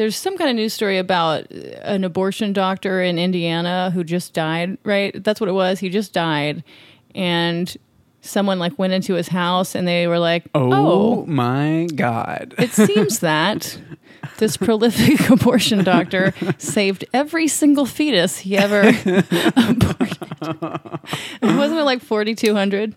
[0.00, 4.78] there's some kind of news story about an abortion doctor in Indiana who just died,
[4.82, 5.22] right?
[5.22, 5.78] That's what it was.
[5.78, 6.64] He just died.
[7.14, 7.76] And
[8.22, 12.54] someone like went into his house and they were like, Oh, oh my god.
[12.56, 13.78] it seems that
[14.38, 18.80] this prolific abortion doctor saved every single fetus he ever
[19.54, 20.18] aborted.
[21.42, 22.94] Wasn't it like 4,200?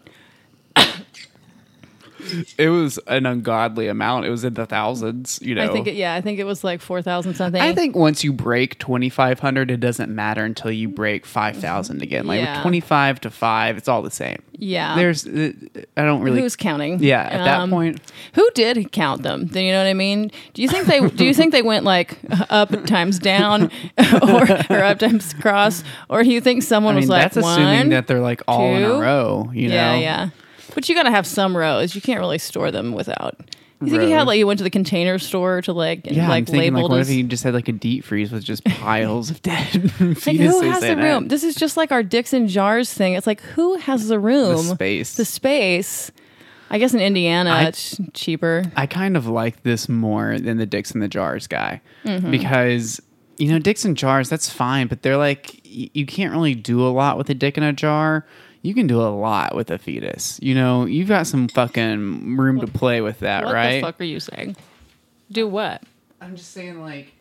[2.57, 4.25] It was an ungodly amount.
[4.25, 5.63] It was in the thousands, you know.
[5.63, 7.61] I think, it, yeah, I think it was like 4,000 something.
[7.61, 12.25] I think once you break 2500 it doesn't matter until you break 5000 again.
[12.27, 12.61] Like Yeah.
[12.61, 14.37] 25 to 5 it's all the same.
[14.57, 14.95] yeah.
[14.95, 15.51] There's uh,
[15.97, 17.01] I don't really Who's counting?
[17.03, 17.99] Yeah, at that Um, point
[18.33, 19.45] Who did count them?
[19.47, 20.31] Do you know what I mean?
[20.53, 22.17] Do you think they do you think they went like
[22.49, 23.71] up times down
[24.21, 25.83] or, or up times cross?
[26.09, 27.89] Or do you think someone I mean was like that's assuming one?
[27.89, 29.75] that they're like all in a row, you know.
[29.75, 30.29] yeah, yeah.
[30.75, 31.95] But you gotta have some rows.
[31.95, 33.35] You can't really store them without
[33.81, 34.27] you think he had Rows.
[34.27, 36.91] like you went to the container store to like Yeah, like I'm thinking like labeled
[36.91, 39.65] what as if he just had like a deep freeze with just piles of dead
[39.73, 41.03] fetuses like who has the in it?
[41.03, 41.27] room?
[41.27, 43.13] This is just like our dicks and jars thing.
[43.13, 44.55] It's like who has the room?
[44.67, 45.15] The space.
[45.15, 46.11] The space.
[46.69, 48.63] I guess in Indiana I- it's cheaper.
[48.77, 52.31] I kind of like this more than the dicks in the jars guy Mm-hmm.
[52.31, 53.01] because
[53.37, 56.81] you know dicks in jars that's fine, but they're like y- you can't really do
[56.87, 58.25] a lot with a dick in a jar.
[58.63, 60.39] You can do a lot with a fetus.
[60.41, 63.83] You know, you've got some fucking room to play with that, what right?
[63.83, 64.55] What the fuck are you saying?
[65.31, 65.83] Do what?
[66.21, 67.11] I'm just saying like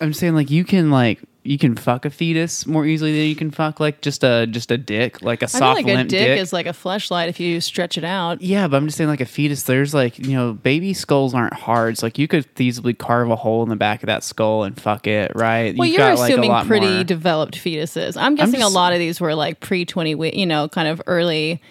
[0.00, 3.34] I'm saying like you can like you can fuck a fetus more easily than you
[3.34, 5.94] can fuck like just a just a dick, like a I feel soft like a
[5.94, 6.38] limp dick, dick.
[6.38, 8.42] is like a fleshlight if you stretch it out.
[8.42, 11.54] Yeah, but I'm just saying, like a fetus, there's like, you know, baby skulls aren't
[11.54, 11.96] hard.
[11.96, 14.78] So, like, you could feasibly carve a hole in the back of that skull and
[14.78, 15.74] fuck it, right?
[15.76, 18.16] Well, You've you're got, like, a assuming lot pretty more- developed fetuses.
[18.20, 20.86] I'm guessing just- a lot of these were like pre 20 week, you know, kind
[20.88, 21.62] of early.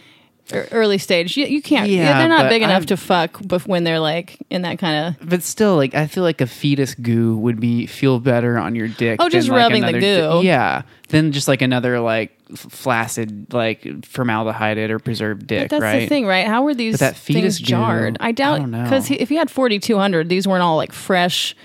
[0.72, 1.90] Early stage, you, you can't.
[1.90, 5.08] Yeah, they're not big enough I'm- to fuck, bef- when they're like in that kind
[5.20, 5.30] of.
[5.30, 8.88] But still, like, I feel like a fetus goo would be feel better on your
[8.88, 9.22] dick.
[9.22, 10.00] Oh, just like, rubbing the goo.
[10.00, 15.82] di- yeah, then just like another like flaccid, like formaldehyded or preserved dick, But that's
[15.84, 16.00] right?
[16.02, 16.48] the thing, right?
[16.48, 18.18] How were these that fetus things jarred?
[18.20, 18.84] goo, I doubt I know.
[18.84, 21.56] because if he had 4,200, these weren't all like fresh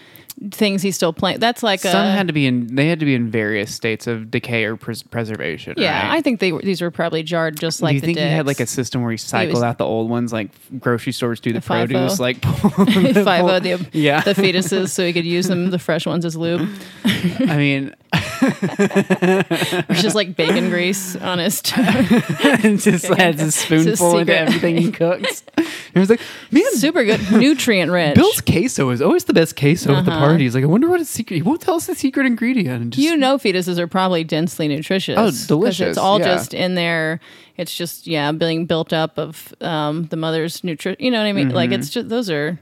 [0.50, 1.38] things he's still playing.
[1.40, 2.10] That's like Some a.
[2.12, 2.74] had to be in.
[2.74, 5.74] They had to be in various states of decay or pres- preservation.
[5.76, 6.18] yeah, right?
[6.18, 8.24] I think they were, these were probably jarred just like do you the think he
[8.24, 10.50] had like a system where he cycled was- out the old ones, like
[10.80, 11.86] grocery stores do the FIFO.
[11.86, 14.20] produce, like the- five of the yeah.
[14.22, 16.68] the fetuses so he could use them the fresh ones as lube.
[17.04, 17.94] I mean,
[19.88, 25.44] It's just like bacon grease on his just adds a spoonful into everything he cooks.
[25.56, 26.20] And was like,
[26.50, 28.14] man, super good, nutrient rich.
[28.14, 30.20] Bill's queso is always the best queso at the Uh-huh.
[30.26, 30.44] party.
[30.44, 31.36] He's like, I wonder what his secret.
[31.36, 32.94] He won't tell us the secret ingredient.
[32.94, 35.16] Just, you know, fetuses are probably densely nutritious.
[35.18, 36.34] Oh, delicious, It's all yeah.
[36.34, 37.20] just in there.
[37.56, 40.96] It's just yeah, being built up of um, the mother's nutrition.
[41.04, 41.50] You know what I mean?
[41.50, 41.80] Like Mm-hmm.
[41.80, 42.58] it's just those are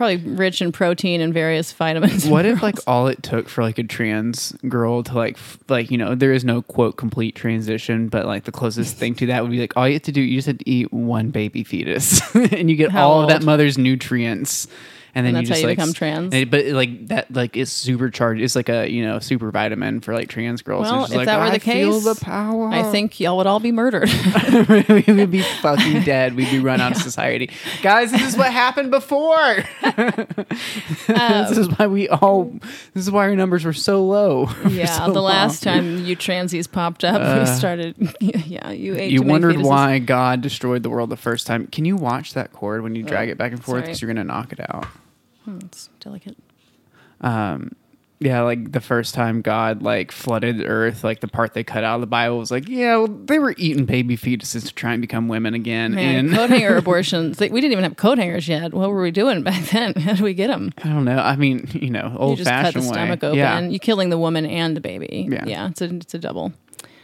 [0.00, 2.26] probably rich in protein and various vitamins.
[2.26, 5.90] What if like all it took for like a trans girl to like f- like
[5.90, 9.42] you know there is no quote complete transition, but like the closest thing to that
[9.42, 11.64] would be like all you have to do you just have to eat one baby
[11.64, 14.68] fetus and you get How all of that mother's nutrients.
[15.14, 16.34] And then And you that's just how you like, become trans?
[16.34, 18.40] and- but like that, like it's supercharged.
[18.42, 20.82] It's like a you know super vitamin for like trans girls.
[20.82, 22.68] Well, if like, that were I the feel case, the power.
[22.68, 24.08] I think y'all would all be murdered.
[24.68, 26.34] we would be fucking dead.
[26.34, 27.50] We'd be run out of society,
[27.82, 28.12] guys.
[28.12, 29.64] This is what happened before.
[29.82, 32.52] this is um, why we all.
[32.94, 34.48] This is why our numbers were so low.
[34.68, 35.74] yeah, so the last long.
[35.76, 37.96] time you transies popped up, we uh, started.
[38.20, 39.10] Yeah, you ate.
[39.10, 41.66] You wondered why God destroyed the world the first time.
[41.66, 43.82] Can you watch that cord when you drag Oh, it back and forth?
[43.84, 44.86] Because you're gonna knock it out.
[45.44, 46.36] Hmm, it's delicate.
[47.20, 47.72] Um,
[48.22, 51.84] yeah, like the first time God like flooded the earth, like the part they cut
[51.84, 54.92] out of the Bible was like, yeah, well, they were eating baby fetuses to try
[54.92, 55.94] and become women again.
[55.94, 57.38] Man, and coat hanger abortions.
[57.38, 58.74] They, we didn't even have coat hangers yet.
[58.74, 59.94] What were we doing back then?
[59.94, 60.70] How do we get them?
[60.84, 61.18] I don't know.
[61.18, 62.92] I mean, you know, You old just cut fashioned the way.
[62.94, 63.38] stomach open.
[63.38, 65.26] Yeah, You're killing the woman and the baby.
[65.30, 65.44] Yeah.
[65.46, 66.52] yeah it's a it's a double.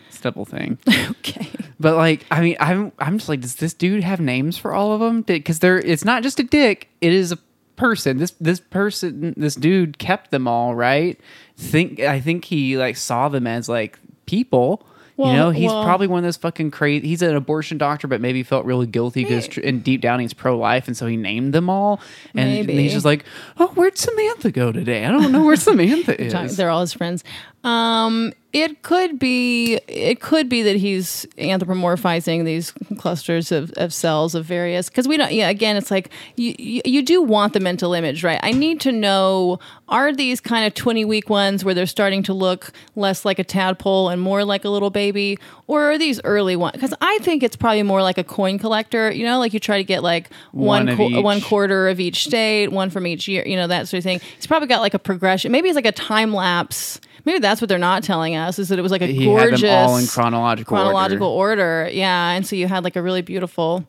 [0.08, 0.78] it's a double thing.
[1.26, 1.48] Okay.
[1.80, 4.92] But like, I mean, I'm I'm just like, does this dude have names for all
[4.92, 5.22] of them?
[5.22, 7.38] Because they're it's not just a dick; it is a
[7.76, 8.18] person.
[8.18, 11.18] This this person, this dude kept them all right.
[11.56, 14.86] Think I think he like saw them as like people.
[15.18, 17.08] Well, you know, he's well- probably one of those fucking crazy.
[17.08, 20.34] He's an abortion doctor, but maybe felt really guilty because tr- and deep down he's
[20.34, 22.00] pro life, and so he named them all.
[22.34, 23.24] And, and he's just like,
[23.58, 25.06] "Oh, where'd Samantha go today?
[25.06, 27.24] I don't know where Samantha is." They're all his friends.
[27.66, 34.34] Um, it could be it could be that he's anthropomorphizing these clusters of, of cells
[34.34, 37.60] of various because we don't yeah again it's like you, you you do want the
[37.60, 38.40] mental image right?
[38.42, 39.58] I need to know
[39.88, 43.44] are these kind of 20 week ones where they're starting to look less like a
[43.44, 45.38] tadpole and more like a little baby?
[45.66, 49.10] Or are these early ones because i think it's probably more like a coin collector
[49.10, 52.24] you know like you try to get like One one qu- one quarter of each
[52.24, 54.20] state one from each year you know that sort of thing.
[54.36, 57.68] He's probably got like a progression maybe it's like a time lapse maybe that's what
[57.68, 59.96] they're not telling us is that it was like a He gorgeous had them all
[59.98, 61.82] in chronological chronological order.
[61.82, 61.90] order.
[61.92, 63.84] Yeah, and so you had like a really beautiful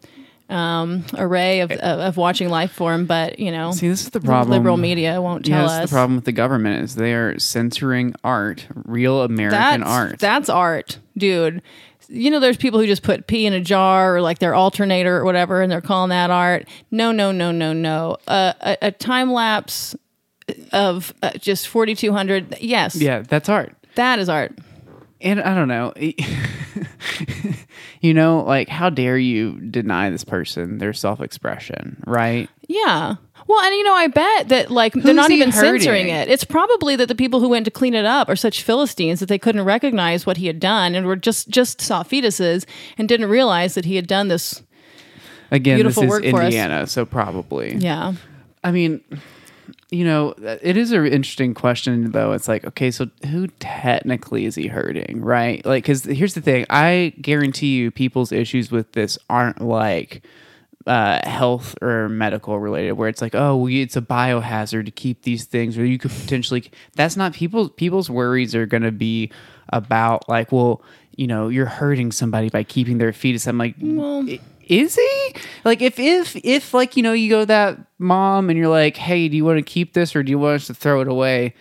[0.50, 4.22] um, array of, of, of watching life form, but you know, See, this is the
[4.22, 4.52] problem.
[4.52, 5.90] liberal media won't tell Yeah, this is us.
[5.90, 10.20] the problem with the government is they are censoring art, real American That's art.
[10.20, 11.62] that's art, dude.
[12.10, 15.18] You know, there's people who just put pee in a jar or like their alternator
[15.18, 16.66] or whatever, and they're calling that art.
[16.92, 18.16] No, no, no, no, no.
[18.26, 19.94] Uh, a, a time lapse
[20.72, 22.58] of uh, just 4,200.
[22.60, 23.76] Yes, yeah, that's art.
[23.96, 24.58] that is art.
[25.20, 25.94] And I don't know.
[28.02, 32.50] you know, like how dare you deny this person their self-expression, right?
[32.68, 33.16] Yeah.
[33.48, 35.82] Well, and you know, I bet that like they're not even hurting?
[35.82, 36.28] censoring it.
[36.28, 39.30] It's probably that the people who went to clean it up are such philistines that
[39.30, 42.66] they couldn't recognize what he had done and were just just saw fetuses
[42.98, 44.62] and didn't realize that he had done this.
[45.50, 46.46] Again, Beautiful this is work for us.
[46.46, 47.76] Indiana, so probably.
[47.76, 48.14] Yeah.
[48.66, 49.02] I mean,
[49.90, 52.34] you know, it is an interesting question, though.
[52.34, 55.66] It's like, okay, so who technically is he hurting, right?
[55.66, 60.24] Like, because here's the thing I guarantee you, people's issues with this aren't like
[60.86, 65.24] uh, health or medical related, where it's like, oh, well, it's a biohazard to keep
[65.24, 66.70] these things, or you could potentially.
[66.96, 69.32] That's not people's people's worries are going to be
[69.70, 70.82] about like, well,
[71.16, 73.48] you know, you're hurting somebody by keeping their fetus.
[73.48, 73.76] I'm like,
[74.30, 75.34] "I- is he
[75.64, 78.98] like if if if like you know you go to that mom and you're like,
[78.98, 81.08] hey, do you want to keep this or do you want us to throw it
[81.08, 81.54] away?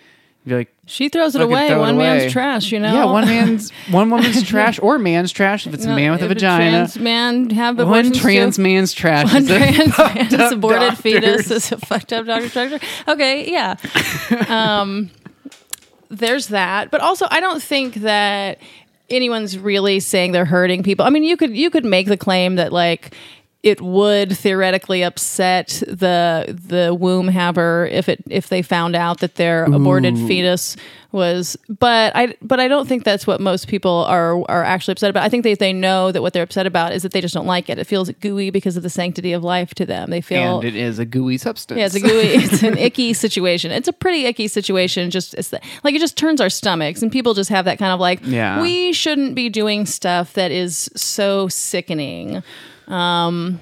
[0.45, 1.67] You're like, She throws it away.
[1.67, 2.19] throw it One away.
[2.21, 2.93] man's trash, you know?
[2.95, 6.29] yeah, one man's one woman's trash or man's trash if it's a man with a
[6.29, 6.71] vagina.
[6.71, 9.33] trans man have One trans man's trash.
[9.33, 9.99] One a trans
[10.33, 12.79] man's aborted doctor's- fetus is a fucked up doctor structure.
[13.09, 13.75] Okay, yeah.
[14.49, 15.11] Um,
[16.09, 18.59] there's that, but also I don't think that
[19.11, 21.05] anyone's really saying they're hurting people.
[21.05, 23.15] I mean, you could you could make the claim that like
[23.67, 29.35] it would theoretically upset the the womb haver if it if they found out that
[29.35, 30.77] their aborted fetus
[31.11, 35.11] was but I but I don't think that's what most people are are actually upset
[35.11, 35.25] about.
[35.25, 37.47] I think they they know that what they're upset about is that they just don't
[37.47, 37.79] like it.
[37.79, 40.11] It feels gooey because of the sanctity of life to them.
[40.11, 41.79] They feel and it is a gooey substance.
[41.79, 42.35] yeah, it's a gooey.
[42.47, 43.73] It's an icky situation.
[43.73, 45.11] It's a pretty icky situation.
[45.11, 47.93] Just it's the, like it just turns our stomachs, and people just have that kind
[47.93, 48.61] of like, Yeah.
[48.63, 52.43] we shouldn't be doing stuff that is so sickening.
[52.89, 53.61] Um,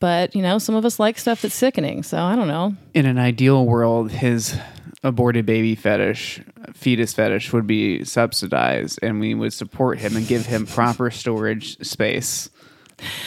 [0.00, 2.02] but you know, some of us like stuff that's sickening.
[2.02, 2.74] So I don't know.
[2.92, 4.56] in an ideal world, his
[5.02, 6.40] aborted baby fetish,
[6.74, 11.78] fetus fetish, would be subsidized, and we would support him and give him proper storage
[11.86, 12.50] space.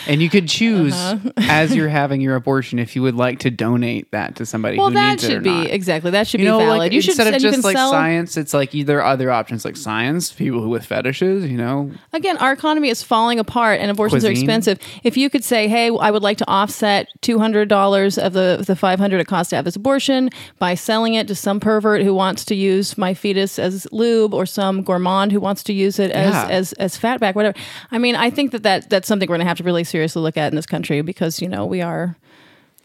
[0.08, 1.30] And you could choose Uh-huh.
[1.38, 4.90] as you're having your abortion if you would like to donate that to somebody Well,
[4.90, 5.70] who that needs it or should be not.
[5.72, 6.78] exactly that should You be valid.
[6.80, 9.78] like you should instead of just like sell, science, it's like either other options like
[9.78, 14.24] science, people who with fetishes, you know, again, our economy is falling apart and abortions
[14.26, 14.80] are expensive.
[15.04, 18.64] If you could say, "Hey, I would like to offset two hundred dollars of the
[18.66, 20.30] the five hundred it costs to have this abortion
[20.60, 24.46] by selling it to some pervert who wants to use my fetus as lube, or
[24.46, 26.48] some gourmand who wants to use it as Yeah.
[26.50, 27.58] as as fatback, whatever."
[27.92, 30.22] I mean, I think that, that that's something we're going to have to really seriously
[30.22, 32.18] look at in this country because you know we are.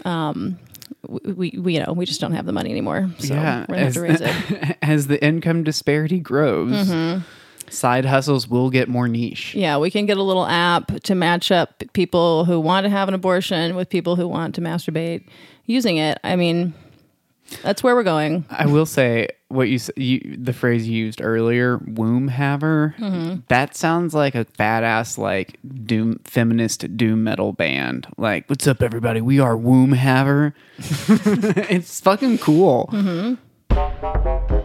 [0.05, 0.59] Um,
[1.09, 3.85] we, we you know we just don't have the money anymore, so yeah, we're gonna
[3.87, 4.79] have to raise it.
[4.83, 7.23] as the income disparity grows,
[7.71, 9.55] side hustles will get more niche.
[9.55, 13.09] Yeah, we can get a little app to match up people who want to have
[13.09, 15.27] an abortion with people who want to masturbate
[15.67, 16.19] using it.
[16.25, 16.75] I mean,
[17.63, 18.45] that's where we're going.
[18.51, 22.95] I will say what you, you the phrase you used earlier, womb haver.
[22.99, 23.41] Mm-hmm.
[23.49, 28.07] That sounds like a badass like doom feminist doom metal band.
[28.17, 29.21] Like, what's up, everybody?
[29.21, 30.55] We are womb haver.
[30.79, 32.89] it's fucking cool.
[32.93, 34.62] Mm-hmm.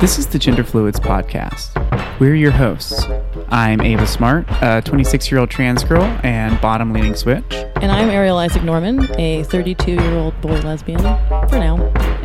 [0.00, 1.76] This is the Gender Fluids Podcast.
[2.18, 3.04] We're your hosts.
[3.50, 7.44] I'm Ava Smart, a 26 year old trans girl and bottom leaning switch.
[7.52, 11.00] And I'm Ariel Isaac Norman, a 32 year old boy lesbian,
[11.50, 11.76] for now.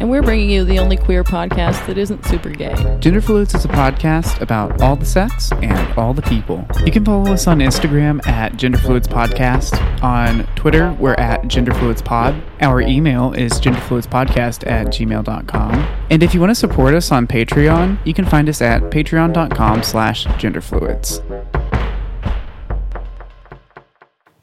[0.06, 2.76] And we're bringing you the only queer podcast that isn't super gay.
[3.00, 6.64] Gender Fluids is a podcast about all the sex and all the people.
[6.86, 9.82] You can follow us on Instagram at Gender Fluids Podcast.
[10.04, 12.40] On Twitter, we're at Gender Fluids Pod.
[12.62, 15.74] Our email is genderfluidspodcast at gmail.com.
[16.12, 19.82] And if you want to support us on Patreon, you can find us at patreon.com
[19.82, 21.24] slash genderfluids.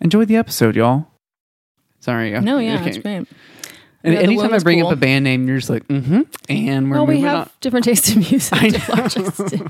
[0.01, 1.07] enjoy the episode, y'all.
[2.01, 2.33] Sorry.
[2.41, 2.89] No, yeah, Okay.
[2.89, 3.29] it's great.
[4.05, 6.23] And anytime I bring up a band name, you're just like, mm-hmm.
[6.49, 7.51] And we're Well, we have on.
[7.61, 8.53] different tastes in music.
[8.63, 9.67] I to watch us do.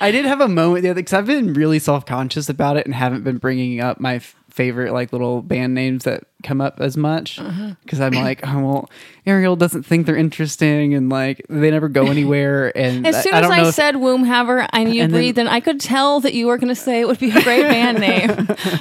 [0.00, 2.86] I did have a moment the other because I've been really self conscious about it
[2.86, 4.20] and haven't been bringing up my
[4.58, 7.74] favorite like little band names that come up as much Uh-huh.
[7.84, 8.90] because I'm like, oh well,
[9.24, 12.72] Ariel doesn't think they're interesting and like they never go anywhere.
[12.84, 15.38] And As soon I, I as I, if- said Wombhaver and you And then- breathed,
[15.38, 17.62] and I could tell that you were going to say it would be a great
[17.62, 18.30] band name.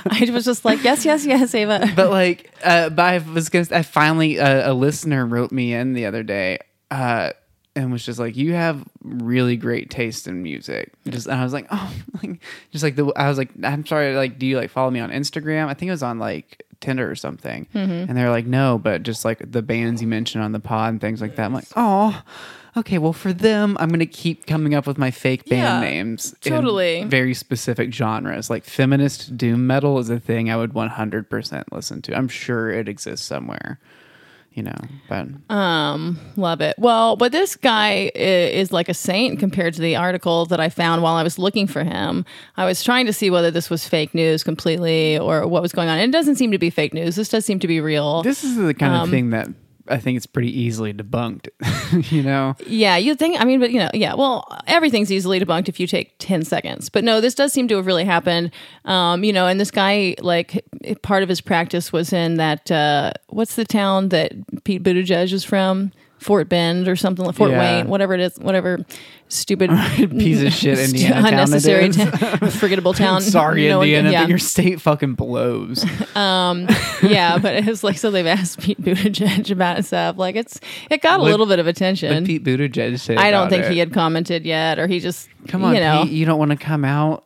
[0.09, 1.91] I was just like, yes, yes, yes, Ava.
[1.95, 3.67] but like, uh, but I was gonna.
[3.71, 6.57] I finally uh, a listener wrote me in the other day.
[6.89, 7.31] Uh,
[7.77, 11.53] and was just like, "You have really great taste in music." Just, and I was
[11.53, 12.39] like, "Oh, like,
[12.71, 15.11] just like the." I was like, "I'm sorry." Like, do you like follow me on
[15.11, 15.67] Instagram?
[15.67, 17.67] I think it was on like Tinder or something.
[17.73, 18.09] Mm-hmm.
[18.09, 21.01] And they're like, "No," but just like the bands you mentioned on the pod and
[21.01, 21.45] things like that.
[21.45, 22.21] I'm like, "Oh,
[22.75, 22.97] okay.
[22.97, 26.51] Well, for them, I'm gonna keep coming up with my fake band Yeah, names, in
[26.51, 27.03] totally.
[27.05, 28.49] very specific genres.
[28.49, 32.15] Like feminist doom metal is a thing I would 100% listen to.
[32.15, 33.79] I'm sure it exists somewhere."
[34.57, 34.73] You know,
[35.07, 36.73] but Um, love it.
[36.79, 41.03] Well, but this guy is like a saint compared to the article that I found
[41.03, 42.25] while I was looking for him.
[42.57, 45.89] I was trying to see whether this was fake news completely or what was going
[45.89, 45.99] on.
[45.99, 47.15] And it doesn't seem to be fake news.
[47.17, 48.23] This does seem to be real.
[48.23, 49.47] This is the kind Um, of thing that
[49.89, 51.49] I think it's pretty easily debunked.
[52.11, 55.69] you know, Yeah, you think, I mean, but you know, yeah, well, everything's easily debunked
[55.69, 56.89] if you take 10 seconds.
[56.89, 58.51] But no, this does seem to have really happened.
[58.85, 60.65] Um, you know, and this guy, like,
[61.01, 65.43] part of his practice was in that, uh, what's the town that Pete Buttigieg is
[65.43, 65.91] from?
[66.19, 67.59] Fort Bend or something like Fort Yeah.
[67.59, 68.83] Wayne, whatever it is, whatever
[69.29, 69.69] stupid
[70.11, 73.21] piece of shit Indiana unnecessary, ta- forgettable town.
[73.21, 74.27] sorry, No one- Indiana, yeah.
[74.27, 75.85] your state fucking blows.
[76.15, 76.67] Um,
[77.03, 80.17] yeah, but it's like so they've asked Pete Buttigieg about stuff.
[80.17, 80.59] Like it's
[80.89, 82.25] it got a What- little bit of attention.
[82.25, 83.71] Pete Buttigieg say I don't think it?
[83.71, 86.03] he had commented yet, or he just Come on, you know.
[86.03, 87.25] Pete, you don't want to come out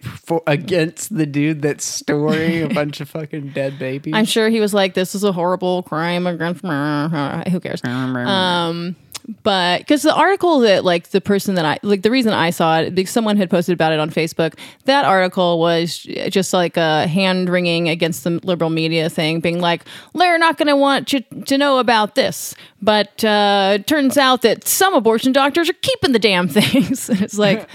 [0.00, 4.14] for, against the dude that's storing a bunch of fucking dead babies.
[4.14, 6.60] I'm sure he was like, "This is a horrible crime against."
[7.50, 7.82] Who cares?
[7.84, 8.96] Um,
[9.42, 12.80] but because the article that like the person that I like the reason I saw
[12.80, 14.54] it because someone had posted about it on Facebook.
[14.84, 19.82] That article was just like a hand wringing against the liberal media thing, being like,
[20.14, 24.42] "They're not going to want you to know about this." But uh, it turns out
[24.42, 27.08] that some abortion doctors are keeping the damn things.
[27.08, 27.68] And it's like.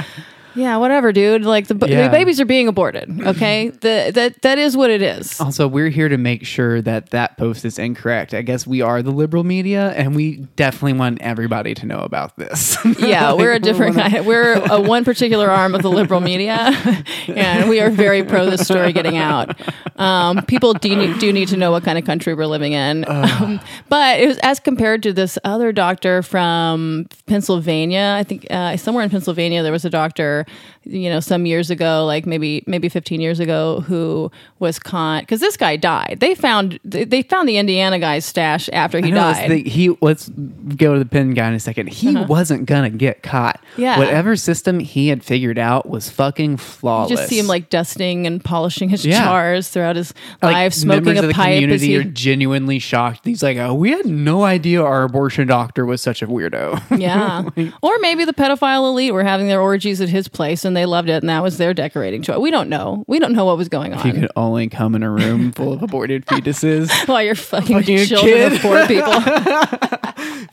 [0.56, 1.44] Yeah, whatever, dude.
[1.44, 2.04] Like the, Yeah.
[2.04, 3.22] the babies are being aborted.
[3.26, 5.40] Okay, the, that that is what it is.
[5.40, 8.34] Also, we're here to make sure that that post is incorrect.
[8.34, 12.36] I guess we are the liberal media, and we definitely want everybody to know about
[12.38, 12.78] this.
[13.00, 14.26] Yeah, we're a Like, different wanna- kind.
[14.26, 16.56] We're a one particular arm of the liberal media,
[17.28, 19.60] and we are very pro this story getting out.
[20.00, 23.06] Um, people do need, do need to know what kind of country we're living in.
[23.08, 28.16] Um, but it was as compared to this other doctor from Pennsylvania.
[28.18, 30.41] I think uh, somewhere in Pennsylvania there was a doctor,
[30.84, 35.40] you know, some years ago, like maybe maybe 15 years ago, who was caught because
[35.40, 36.18] this guy died.
[36.20, 39.52] They found they found the Indiana guy's stash after he know, died.
[39.52, 41.88] the- he let's go to the pin guy in a second.
[41.90, 43.56] He wasn't gonna get caught.
[43.58, 43.82] Uh-huh.
[43.82, 44.00] Yeah.
[44.00, 47.10] whatever system he had figured out was fucking flawless.
[47.12, 49.24] You just see him like dusting and polishing his Yeah.
[49.26, 51.56] jars throughout his Like, life, smoking a of the pipe.
[51.56, 53.22] Community he, are genuinely shocked.
[53.26, 57.44] He's like, "Oh, we had no idea our abortion doctor was such a weirdo." yeah,
[57.82, 61.10] or maybe the pedophile elite were having their orgies at his place and they loved
[61.10, 62.38] it, and that was their decorating choice.
[62.38, 63.04] We don't know.
[63.08, 65.74] We don't know what was going If you could only come in a room full
[65.74, 66.90] of aborted fetuses.
[67.08, 69.12] While you're fucking, Fucking a children of poor people.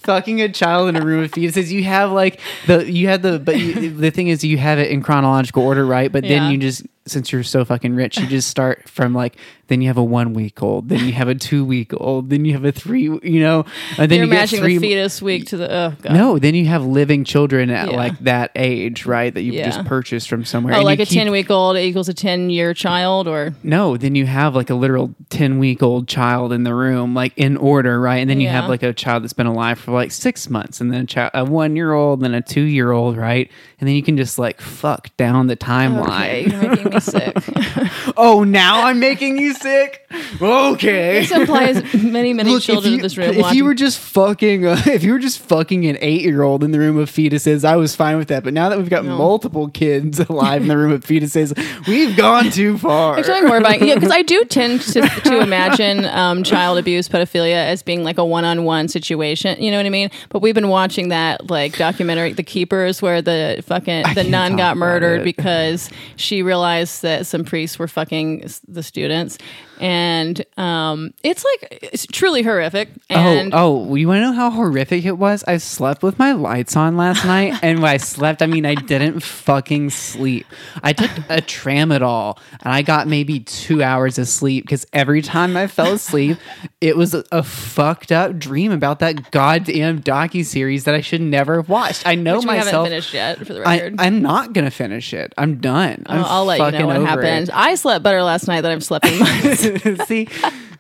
[0.01, 1.71] fucking a child in a room of fetuses.
[1.71, 4.91] You have like the you had the but you, the thing is you have it
[4.91, 6.11] in chronological order, right?
[6.11, 6.39] But Yeah.
[6.41, 9.37] then you just since you're so fucking rich, you just start from like
[9.69, 12.47] then you have a one week old, then you have a two week old, then
[12.47, 13.67] you have a three, you know,
[13.99, 14.79] and then You're you three.
[14.79, 16.13] the fetus week to the oh god.
[16.15, 17.97] no, then you have living children at Yeah.
[17.97, 19.33] like that age, right?
[19.33, 19.67] That you've Yeah.
[19.67, 20.73] just purchased from somewhere.
[20.75, 23.97] Oh, and like a keep- ten week old equals a ten year child, or No,
[23.99, 27.57] then you have like a literal 10 week old child in the room, like in
[27.59, 28.17] order, right?
[28.19, 30.91] And then you have like a child that's been alive for like six months, and
[30.91, 33.51] then a, child, a one year old, then a two year old, right?
[33.81, 36.69] And then you can just like fuck down the okay, timeline.
[36.71, 38.13] making me sick.
[38.17, 40.07] oh, now I'm making you sick?
[40.41, 41.21] Okay.
[41.21, 43.31] this implies many, many Look, children you, in this room.
[43.31, 43.59] if watching.
[43.59, 46.97] you were just fucking, uh, if you were just fucking an eight-year-old in the room
[46.99, 48.45] of fetuses, I was fine with that.
[48.45, 49.17] But now that we've got No.
[49.17, 53.17] multiple kids alive in the room of fetuses, we've gone too far.
[53.17, 57.09] I'm talking more about yeah, because I do tend to, to imagine um, child abuse,
[57.09, 59.61] pedophilia as being like a one-on-one situation.
[59.63, 60.11] You know what I mean?
[60.31, 64.77] But we've been watching that like documentary, The Keepers, where the fucking the nun got
[64.77, 69.39] murdered because she realized realized that some priests were fucking the students,
[69.81, 72.91] and um, it's like it's truly horrific.
[73.11, 75.45] And oh, oh, you want to know how horrific it was?
[75.45, 78.75] I slept with my lights on last night, and when I slept, I mean, I
[78.75, 80.47] didn't fucking sleep.
[80.83, 85.57] I took a tramadol, and I got maybe two hours of sleep because every time
[85.57, 86.39] I fell asleep,
[86.81, 91.21] it was a, a fucked up dream about that goddamn docu series that I should
[91.21, 92.07] never have watched.
[92.07, 92.87] I know which we haven't myself.
[92.87, 93.97] finished yet, for the I, record.
[93.99, 95.33] I'm not gonna finish it.
[95.37, 96.05] I'm done.
[96.07, 97.49] I'm I'll, I'll let you fucking know what happened.
[97.49, 97.55] it.
[97.55, 100.07] I slept better last night than I've slept in months.
[100.07, 100.29] See,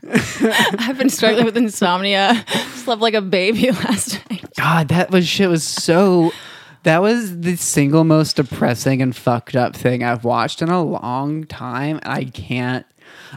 [0.78, 2.45] I've been struggling with insomnia.
[2.75, 4.45] Slept like a baby last night.
[4.57, 6.33] God, that was shit was so.
[6.85, 11.45] That was the single most depressing and fucked up thing I've watched in a long
[11.45, 11.99] time.
[12.04, 12.87] I can't,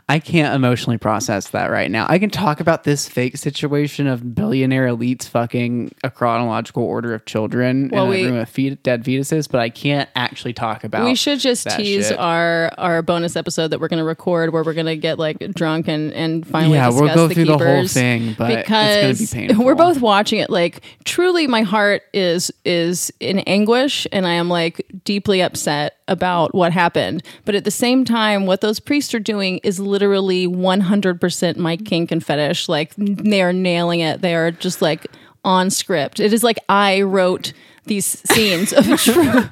[0.10, 2.06] I can't emotionally process that right now.
[2.10, 7.26] I can talk about this fake situation of billionaire elites fucking a chronological order of
[7.26, 10.84] children Well, in we- a room of fet- dead fetuses, but I can't actually talk
[10.84, 11.02] about.
[11.04, 11.06] It.
[11.06, 12.20] We should just tease shit.
[12.20, 15.40] our our bonus episode that we're going to record, where we're going to get like
[15.54, 18.52] drunk and and finally Yeah, we'll discuss go the through the whole keepers thing, but
[18.52, 19.66] it's gonna be because painful.
[19.66, 20.50] we're both watching it.
[20.50, 26.54] Like truly, my heart is is in anguish, and I am like deeply upset about
[26.54, 27.24] what happened.
[27.46, 31.58] But at the same time, what those priests are doing is literally one hundred percent
[31.58, 32.70] my kink and fetish.
[32.70, 34.22] Like they are nailing it.
[34.22, 35.08] They are just like
[35.44, 36.20] on script.
[36.20, 37.54] It is like I wrote
[37.86, 39.50] these scenes of truth.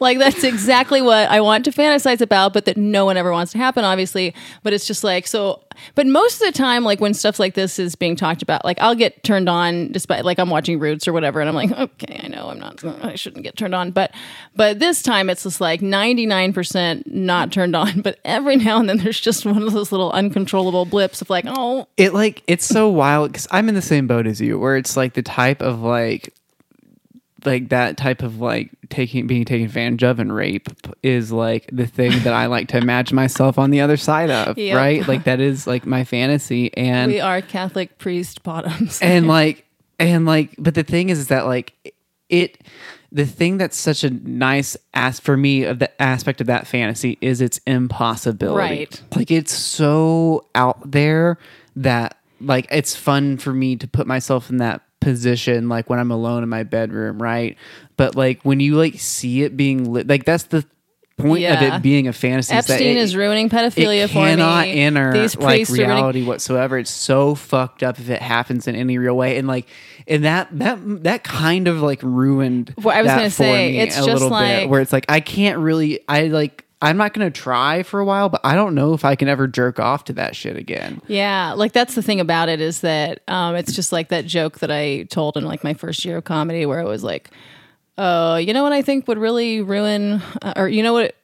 [0.00, 3.52] Like that's exactly what I want to fantasize about, but that no one ever wants
[3.52, 4.34] to happen, obviously.
[4.62, 5.62] But it's just like so.
[5.94, 8.78] But most of the time, like when stuff like this is being talked about, like
[8.80, 12.20] I'll get turned on despite like I'm watching Roots or whatever, and I'm like, okay,
[12.22, 14.12] I know I'm not, I shouldn't get turned on, but
[14.54, 18.88] but this time it's just like 99 percent not turned on, but every now and
[18.88, 22.66] then there's just one of those little uncontrollable blips of like, oh, it like it's
[22.66, 25.62] so wild because I'm in the same boat as you, where it's like the type
[25.62, 26.34] of like
[27.44, 30.68] like that type of like taking being taken advantage of and rape
[31.02, 34.56] is like the thing that I like to imagine myself on the other side of,
[34.58, 34.76] Yep.
[34.76, 35.08] right?
[35.08, 39.00] Like that is like my fantasy and we are Catholic priest bottoms.
[39.02, 39.64] and like
[39.98, 41.94] and like but the thing is, is that like
[42.28, 42.58] it
[43.14, 47.18] the thing that's such a nice ask for me of the aspect of that fantasy
[47.20, 49.02] is its impossibility Right.
[49.14, 51.38] like it's so out there
[51.76, 56.10] that like it's fun for me to put myself in that position like when i'm
[56.10, 57.56] alone in my bedroom right
[57.96, 60.64] but like when you like see it being lit like that's the
[61.18, 64.14] point of it being a fantasy is that Epstein it- is ruining pedophilia it for
[64.14, 64.80] cannot me.
[64.80, 66.78] enter These like ruining reality whatsoever.
[66.78, 69.68] It's so fucked up if it happens in any real way, and like,
[70.08, 72.74] and that that that kind of like ruined.
[72.76, 75.20] Well, I was gonna say, it's a just little like- bit where it's like I
[75.20, 76.00] can't really.
[76.08, 76.61] I like.
[76.82, 79.46] I'm not gonna try for a while, but I don't know if I can ever
[79.46, 81.00] jerk off to that shit again.
[81.06, 84.58] Yeah, like that's the thing about it is that um, it's just like that joke
[84.58, 87.30] that I told in like my first year of comedy where it was like,
[87.96, 91.14] oh, you know what I think would really ruin, uh, or you know what,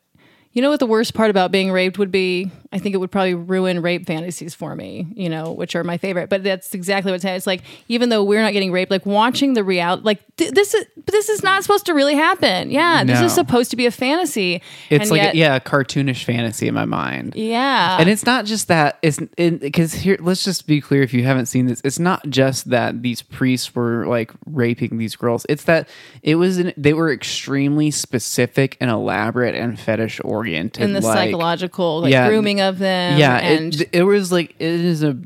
[0.52, 2.52] you know what the worst part about being raped would be?
[2.72, 5.96] I think it would probably ruin rape fantasies for me, you know, which are my
[5.96, 6.28] favorite.
[6.28, 7.36] But that's exactly what's happening.
[7.38, 10.74] It's like even though we're not getting raped, like watching the reality, like th- this
[10.74, 12.70] is this is not supposed to really happen.
[12.70, 14.60] Yeah, this is supposed to be a fantasy.
[14.90, 17.34] It's And like yet- a, yeah, a cartoonish fantasy in my mind.
[17.36, 21.22] yeah, and it's not just that it's because here let's just be clear if you
[21.24, 25.64] haven't seen this it's not just that these priests were like raping these girls it's
[25.64, 25.88] that
[26.22, 31.16] it was an, they were extremely specific and elaborate and fetish oriented and the like,
[31.16, 33.18] psychological like, yeah, grooming of them.
[33.18, 35.16] yeah and it, it was like it is a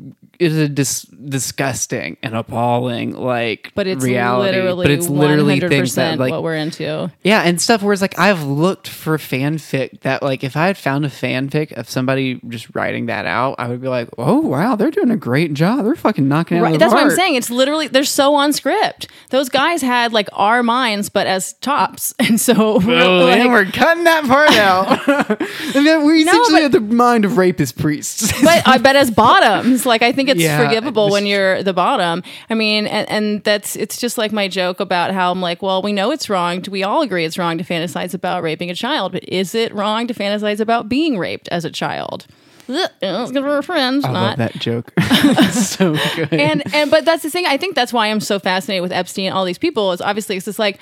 [0.42, 5.92] is a dis- disgusting and appalling like but it's reality literally but it's literally things
[5.92, 7.11] 100% that like what we're into.
[7.22, 10.76] yeah, and stuff where it's like I've looked for fanfic that like if I had
[10.78, 14.76] found a fanfic of somebody just writing that out, I would be like, oh wow,
[14.76, 15.85] they're doing a great job.
[15.85, 17.35] They're fucking knocking it Right, the that's what I'm saying.
[17.37, 19.09] It's literally they're so on script.
[19.31, 23.50] Those guys had like our minds, but as tops, and so we're, Oh, like- and
[23.52, 25.09] we're cutting that part out.
[25.76, 28.31] and then we No, essentially but- have the mind of rapist priests.
[28.42, 31.73] but uh, I bet as bottoms, like I think it's Yeah, forgivable when you're the
[31.73, 32.23] bottom.
[32.51, 35.83] I mean, and, and that's it's just like my joke about how I'm like, well,
[35.83, 36.61] we know it's wrong.
[36.61, 39.12] Do we all agree it's wrong to fantasize about raping a child?
[39.12, 42.27] But is it wrong to fantasize about being raped as a child?
[42.68, 44.05] It's good for friends.
[44.05, 44.92] I not love that joke.
[45.25, 46.33] It's so good.
[46.33, 47.47] and and but that's the thing.
[47.47, 49.92] I think that's why I'm so fascinated with Epstein and all these people.
[49.92, 50.79] Is obviously it's just like.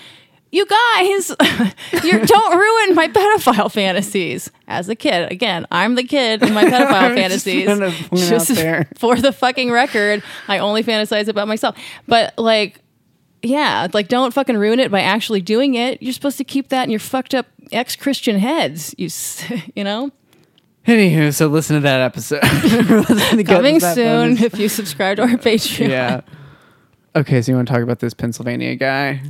[0.53, 1.29] You guys,
[2.05, 4.51] you don't ruin my pedophile fantasies.
[4.67, 8.57] As a kid, again, I'm the kid in my pedophile Just fantasies.
[8.57, 8.89] there.
[8.99, 11.77] for the fucking record, I only fantasize about myself.
[12.09, 12.81] But like,
[13.43, 16.03] yeah, like don't fucking ruin it by actually doing it.
[16.03, 18.93] You're supposed to keep that in your fucked up ex Christian heads.
[18.99, 19.09] You,
[19.77, 20.11] you know.
[20.87, 22.41] Anywho, so listen to that episode.
[22.41, 24.43] To Coming that soon bonus.
[24.43, 25.89] if you subscribe to our Patreon.
[25.91, 26.21] Yeah.
[27.15, 29.21] Okay, so you want to talk about this Pennsylvania guy?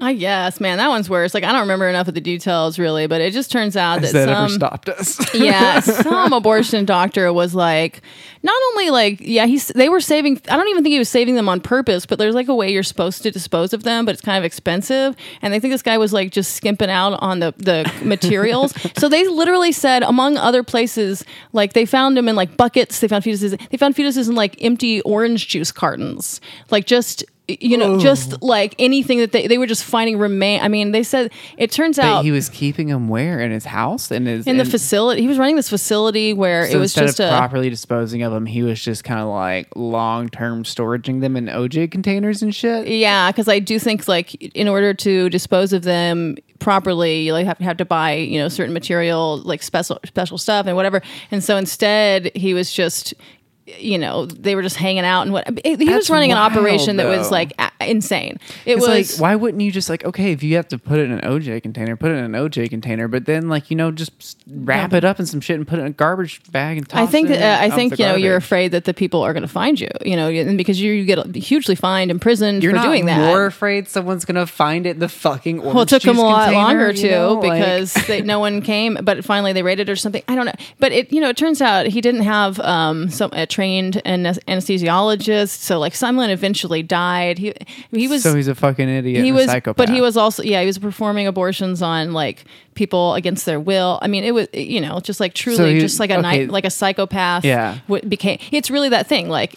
[0.00, 1.32] I guess, man, that one's worse.
[1.32, 4.12] Like I don't remember enough of the details really, but it just turns out that
[4.12, 5.34] that some stopped us?
[5.34, 8.02] yeah, some abortion doctor was like,
[8.42, 10.40] not only like, yeah, he's they were saving.
[10.48, 12.70] I don't even think he was saving them on purpose, but there's like a way
[12.72, 15.16] you're supposed to dispose of them, but it's kind of expensive.
[15.42, 18.74] And they think this guy was like just skimping out on the the materials.
[18.98, 23.00] so they literally said, among other places, like they found him in like buckets.
[23.00, 23.58] They found fetuses.
[23.70, 27.24] They found fetuses in like empty orange juice cartons, like just.
[27.48, 30.60] You know, just like anything that they, they were just finding remain.
[30.62, 34.10] I mean, they said it turns out he was keeping them where in his house
[34.10, 35.22] in his in the facility.
[35.22, 38.22] He was running this facility where So it was instead just of a properly disposing
[38.22, 42.42] of them, he was just kind of like long term storing them in OJ containers
[42.42, 42.88] and shit.
[42.88, 47.46] Yeah, because I do think like in order to dispose of them properly, you like
[47.46, 51.00] have, have to buy you know certain material like special special stuff and whatever.
[51.30, 53.14] And so instead, he was just
[53.66, 56.52] you know they were just hanging out and what he was That's running an wild,
[56.52, 58.38] operation that was like a- insane.
[58.64, 61.10] It was like, why wouldn't you just like, okay, if you have to put it
[61.10, 63.90] in an OJ container, put it in an OJ container, but then like, you know,
[63.90, 66.88] just wrap it up in some shit and put it in a garbage bag and
[66.88, 67.02] toss it.
[67.02, 69.42] I think it uh, I think you know you're afraid that the people are going
[69.42, 72.76] to find you, you know, and because you, you get hugely fined, imprisoned You're for
[72.76, 73.18] not doing that.
[73.18, 76.52] more afraid someone's gonna find it in the fucking Well, it took them a lot
[76.52, 77.32] longer you too know?
[77.34, 78.98] Like- because they, no one came.
[79.02, 80.22] But finally, they raided or something.
[80.28, 80.52] I don't know.
[80.78, 84.24] But it, you know, it turns out he didn't have um, some a trained an-
[84.24, 85.60] anesthesiologist.
[85.60, 87.38] So like someone eventually died.
[87.38, 87.54] He
[87.90, 89.24] he was so he's a fucking idiot.
[89.24, 89.76] he was, psychopath.
[89.76, 93.98] but he was also yeah he was performing abortions on like people against their will.
[94.02, 96.22] I mean, it was you know just like truly he- just like a okay.
[96.22, 97.46] night like a psychopath.
[97.46, 97.78] Yeah.
[97.86, 99.54] what became it's really that thing like.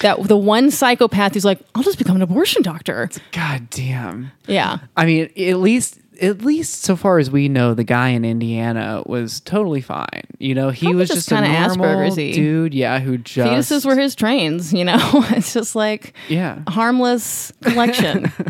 [0.00, 3.08] That the one psychopath who's like, I'll just become an abortion doctor.
[3.32, 4.30] God damn.
[4.46, 8.24] Yeah, I mean, at least at least so far as we know, the guy in
[8.24, 10.22] Indiana was totally fine.
[10.38, 12.32] You know, he Probably was just just, a kinda normal Asperger's-y.
[12.32, 12.74] dude.
[12.74, 14.72] Yeah, who just fetuses were his trains.
[14.72, 14.98] You know,
[15.30, 16.60] it's just like Yeah.
[16.68, 18.30] harmless collection.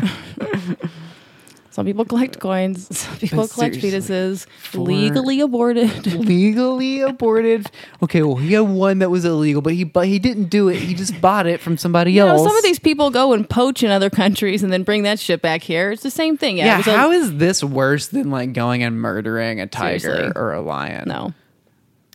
[1.73, 2.95] Some people collect uh, coins.
[2.97, 6.05] Some people collect fetuses legally aborted.
[6.13, 7.65] legally aborted.
[8.03, 10.75] Okay, well, he had one that was illegal, but he but he didn't do it.
[10.77, 12.43] He just bought it from somebody You know, else.
[12.47, 15.41] some of these people go and poach in other countries and then bring that shit
[15.41, 15.89] back here.
[15.91, 16.57] It's the same thing.
[16.57, 16.65] Yeah.
[16.65, 20.31] yeah, it a- how is this worse than like going and murdering a tiger Seriously.
[20.35, 21.07] or a lion?
[21.07, 21.33] no,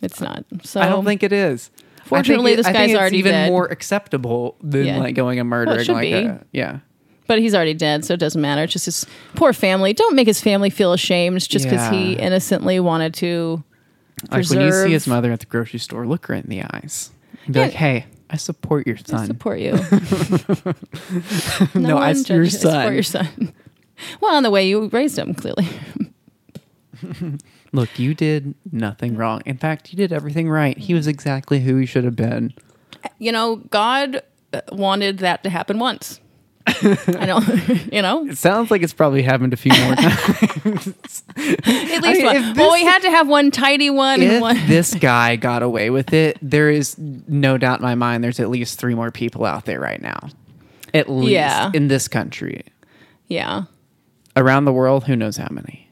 [0.05, 0.45] it's not.
[0.63, 1.73] So I don't think it is.
[2.05, 3.51] Fortunately, I think this I guy's think it's already even dead.
[3.51, 4.99] more acceptable than Yeah.
[4.99, 6.13] like going and murdering should like be.
[6.15, 6.79] a yeah.
[7.29, 8.65] But he's already dead, so it doesn't matter.
[8.65, 9.93] It's just his poor family.
[9.93, 13.63] Don't make his family feel ashamed just because he innocently wanted to
[14.33, 17.11] Like when you see his mother at the grocery store, look her in the eyes.
[17.45, 17.67] And be Yeah.
[17.67, 19.27] like, hey, I support your son.
[19.27, 19.73] support you.
[21.75, 22.95] no, I one your judges- support son.
[22.95, 23.53] your son.
[24.21, 25.67] Well, on the way you raised him, clearly.
[27.73, 29.43] Look, you did nothing wrong.
[29.45, 30.77] In fact, you did everything right.
[30.79, 32.55] He was exactly who he should have been.
[33.19, 36.21] You know, God uh, wanted that to happen once.
[36.69, 37.47] I don't,
[37.93, 41.23] you know, It sounds like it's probably happened a few more times.
[41.37, 42.37] at least mean, one.
[42.37, 44.57] if well, we had to have one tidy one and one.
[44.67, 48.49] this guy got away with it, there is no doubt in my mind there's at
[48.51, 50.29] least three more people out there right now.
[50.95, 51.71] At least Yeah.
[51.75, 52.63] in this country.
[53.27, 53.65] Yeah.
[54.37, 55.89] Around the world, who knows how many?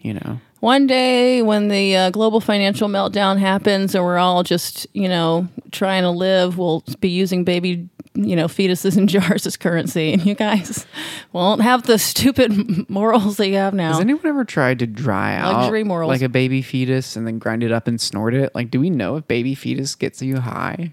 [0.00, 0.40] You know?
[0.60, 5.48] One day when the uh, global financial meltdown happens and we're all just, you know,
[5.72, 10.12] trying to live, we'll be using baby, you know, fetuses in jars as currency.
[10.12, 10.86] And you guys
[11.32, 13.92] won't have the stupid morals that you have now.
[13.92, 16.10] Has anyone ever tried to dry out Luxury morals.
[16.10, 18.54] like a baby fetus and then grind it up and snort it?
[18.54, 20.92] Like, do we know if baby fetus gets you high?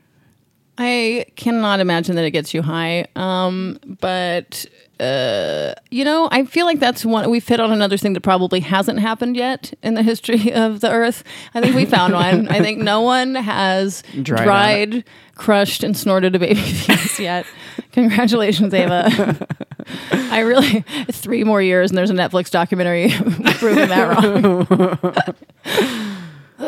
[0.78, 3.08] I cannot imagine that it gets you high.
[3.16, 4.66] Um, but
[5.00, 8.60] uh, you know, I feel like that's one we've hit on another thing that probably
[8.62, 11.24] hasn't happened yet in the history of the Earth.
[11.54, 12.48] I think we found one.
[12.50, 15.04] I think no one has Dried dried,
[15.36, 17.46] crushed, and snorted a baby fetus yet.
[17.92, 19.48] Congratulations, Ava.
[20.12, 23.10] I really three more years and there's a Netflix documentary
[23.56, 25.16] proving that wrong.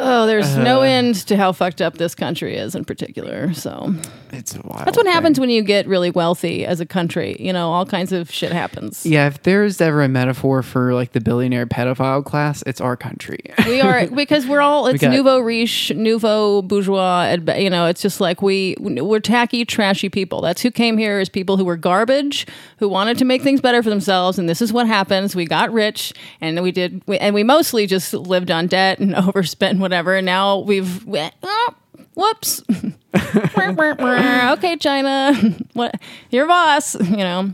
[0.02, 0.82] Oh, there's no uh-huh.
[0.84, 3.54] end to how fucked up this country is in particular.
[3.54, 3.94] So
[4.32, 4.86] It's a wild.
[4.88, 7.36] that's what happens when you get really wealthy as a country.
[7.40, 9.06] You know, all kinds of shit happens.
[9.06, 13.40] Yeah, if there's ever a metaphor for like the billionaire pedophile class, it's our country.
[13.66, 17.24] We are because we're all it's got- nouveau riche, nouveau bourgeois.
[17.30, 20.42] and, You know, it's just like we we're tacky, trashy people.
[20.42, 23.84] That's who came here is people who were garbage, who wanted to make things better
[23.84, 25.36] for themselves, and this is what happens.
[25.36, 29.16] We got rich, and we did, we, and we mostly just lived on debt and
[29.30, 30.16] overspent whatever.
[30.16, 31.04] And now we've.
[31.06, 31.74] we- oh,
[32.14, 32.64] Whoops.
[33.16, 35.34] okay, China.
[35.74, 35.96] What
[36.32, 37.54] your boss, you know.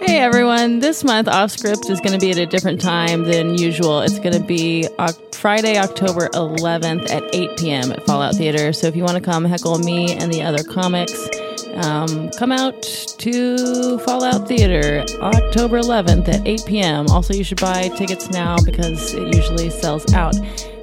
[0.00, 3.58] Hey everyone, this month off script is going to be at a different time than
[3.58, 4.00] usual.
[4.00, 4.86] It's going to be
[5.32, 7.90] Friday, October 11th at 8 p.m.
[7.90, 8.72] at Fallout Theater.
[8.72, 11.28] So if you want to come heckle me and the other comics,
[11.76, 17.06] Um, come out to Fallout Theater October 11th at 8 p.m.
[17.08, 20.34] Also, you should buy tickets now because it usually sells out.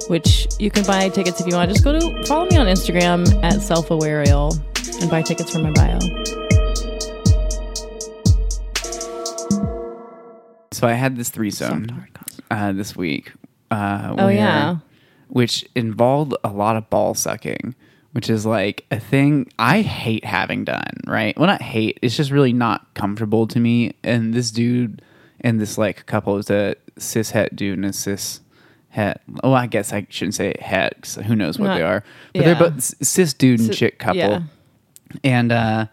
[0.08, 1.70] Which you can buy tickets if you want.
[1.70, 4.58] Just go to follow me on Instagram at selfawareal
[5.00, 5.98] and buy tickets from my bio.
[10.72, 12.06] So I had this threesome
[12.50, 13.32] uh, this week.
[13.70, 14.76] Uh, Oh, where- yeah.
[15.28, 17.74] which involved a lot of ball sucking,
[18.12, 20.92] which is like a thing I hate having done.
[21.06, 21.36] Right?
[21.38, 21.98] Well, not hate.
[22.02, 23.94] It's just really not comfortable to me.
[24.02, 25.02] And this dude
[25.40, 28.40] and this like couple is a cis het dude and a cis
[28.90, 29.20] het.
[29.44, 32.02] Oh, I guess I shouldn't say het 'cause who knows what Not- they are.
[32.34, 32.54] But yeah.
[32.54, 34.42] they're both cis dude and Si- chick couple yeah.
[35.24, 35.86] and uh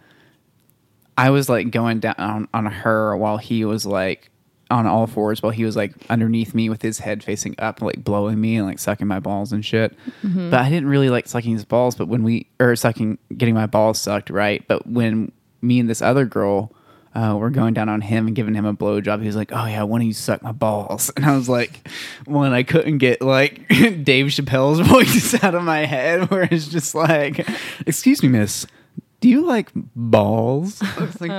[1.17, 4.30] I was like going down on, on her while he was like
[4.69, 8.03] on all fours while he was like underneath me with his head facing up like
[8.03, 10.49] blowing me and like sucking my balls and shit Mm-hmm.
[10.49, 13.65] but I didn't really like sucking his balls but when we or sucking getting my
[13.65, 16.71] balls sucked right but when me and this other girl
[17.15, 19.21] uh, were going down on him and giving him a blowjob.
[19.21, 21.88] He was like, "Oh yeah, why don't you suck my balls?" And I was like,
[22.25, 26.93] "One, I couldn't get like Dave Chappelle's voice out of my head, where it's just
[26.93, 27.47] like,
[27.88, 28.67] excuse me, miss."
[29.19, 30.80] Do you like balls?
[30.82, 31.32] I was like,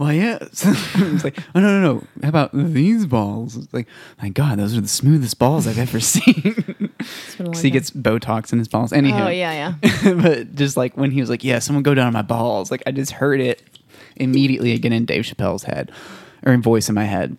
[0.00, 0.64] well, yes.
[0.66, 2.04] it's like, oh no, no, no.
[2.22, 3.56] How about these balls?
[3.56, 3.86] It's like,
[4.20, 6.64] my God, those are the smoothest balls I've ever seen.
[6.98, 8.92] It's been a long So he gets Botox in his balls.
[8.92, 10.14] Anyhow, Oh yeah, yeah.
[10.22, 12.82] but just like when he was like, "Yeah, someone go down on my balls," like
[12.86, 13.62] I just heard it
[14.16, 15.92] immediately again in Dave Chappelle's head
[16.44, 17.36] or in voice in my head.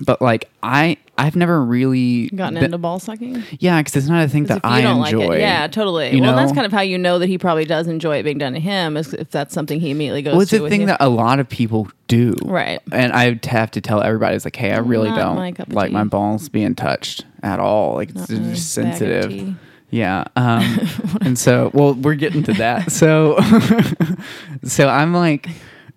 [0.00, 3.42] But like I, I've never really Gotten been- into ball sucking.
[3.60, 5.26] yeah, because it's not a thing that I don't enjoy.
[5.28, 6.14] like it, yeah, totally.
[6.14, 6.36] You well, know?
[6.36, 8.60] that's kind of how you know that he probably does enjoy it being done to
[8.60, 10.86] him, is if that's something he immediately goes well, it's a thing you.
[10.88, 12.80] that a lot of people do, Right.
[12.92, 15.92] And I have to tell everybody, it's like, hey, I really Not don't my like
[15.92, 17.94] my balls being touched at all.
[17.94, 19.54] Like it's Not my just sensitive.
[19.90, 20.24] Yeah.
[20.34, 20.80] Um,
[21.20, 22.90] and so, well, we're getting to that.
[22.90, 23.38] So,
[24.64, 25.48] so I'm like,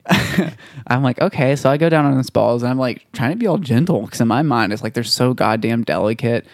[0.87, 1.55] I'm like, okay.
[1.55, 4.01] So I go down on his balls and I'm like trying to be all gentle
[4.03, 6.45] because in my mind it's like they're so goddamn delicate.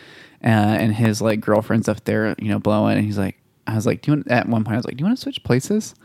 [0.43, 2.97] Uh, and his like girlfriend's up there, you know, blowing.
[2.97, 4.97] And he's like, I was like, do you want, at one point I was like,
[4.97, 5.95] do you want to switch places?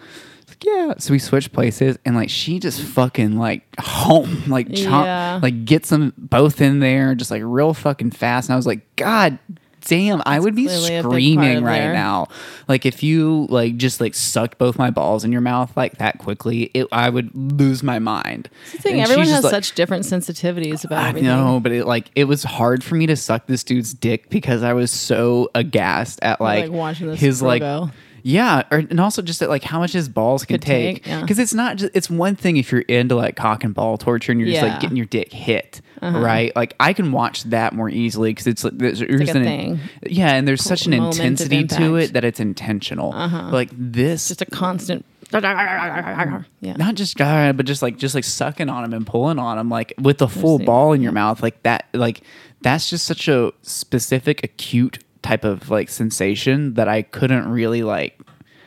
[0.49, 0.95] Like, yeah.
[0.99, 5.41] So we switched places and like she just fucking like home, like chomp, Yeah.
[5.43, 8.49] like gets them both in there just like real fucking fast.
[8.49, 9.39] And I was like, God
[9.89, 11.93] damn, I would be clearly a big part screaming right there.
[11.93, 12.29] now.
[12.69, 16.19] Like if you like just like sucked both my balls in your mouth like that
[16.19, 18.49] quickly, it, I would lose my mind.
[18.73, 21.29] The thing, everyone has like- such different sensitivities about I everything.
[21.29, 24.63] know, but it like it was hard for me to suck this dude's dick because
[24.63, 27.91] I was so aghast at like, like, watching this his girl like.
[28.29, 31.07] Yeah, or, and also just at like how much his balls can Could take, take
[31.07, 31.21] yeah.
[31.23, 34.33] because it's not just it's one thing if you're into like cock and ball torture
[34.33, 34.63] and you're just.
[34.63, 34.73] Uh-huh.
[34.73, 35.81] like getting your dick hit.
[36.01, 39.39] Right, like I can watch that more easily because it's like there's, there's like a
[39.39, 39.81] an- thing.
[40.07, 43.11] yeah, and there's such an intensity to it that it's intentional.
[43.13, 45.05] But, Like this, Just a constant.
[45.33, 46.75] Yeah.
[46.77, 49.69] not just God, but just like just like sucking on him and pulling on him,
[49.69, 51.87] like with the full ball in your mouth, like that.
[51.93, 52.21] Like
[52.63, 58.21] that's just such a specific, acute type of like sensation that I couldn't really like.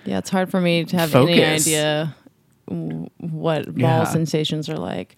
[0.06, 2.16] Yeah, it's hard for me to have any idea
[2.68, 4.04] what ball Yeah.
[4.06, 5.16] sensations are like.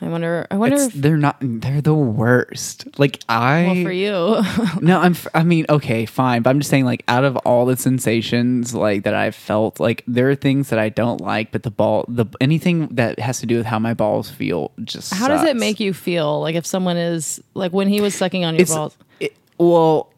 [0.00, 0.46] I wonder.
[0.48, 0.92] I wonder It's, if.
[1.02, 1.38] they're not.
[1.40, 2.86] They're the worst.
[3.00, 3.64] Like I.
[3.66, 5.16] Well, for you, No, I'm.
[5.34, 9.02] I mean, okay, fine, but I'm just saying, like, out of all the sensations like
[9.02, 12.26] that I've felt, like, there are things that I don't like, but the ball, the
[12.40, 15.80] anything that has to do with how my balls feel, just how does it make
[15.80, 16.40] you feel?
[16.42, 18.96] Like if someone is like when he was sucking on your It's balls.
[19.18, 20.12] it, well,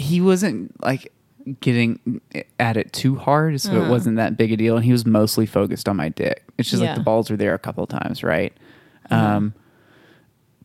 [0.00, 1.12] he wasn't like
[1.60, 2.20] getting
[2.58, 3.90] at it too hard, so it mm.
[3.90, 6.44] wasn't that big a deal, and he was mostly focused on my dick.
[6.58, 6.90] It's just Yeah.
[6.90, 8.52] like the balls were there a couple of times, right?
[9.10, 9.14] Mm-hmm.
[9.14, 9.54] Um,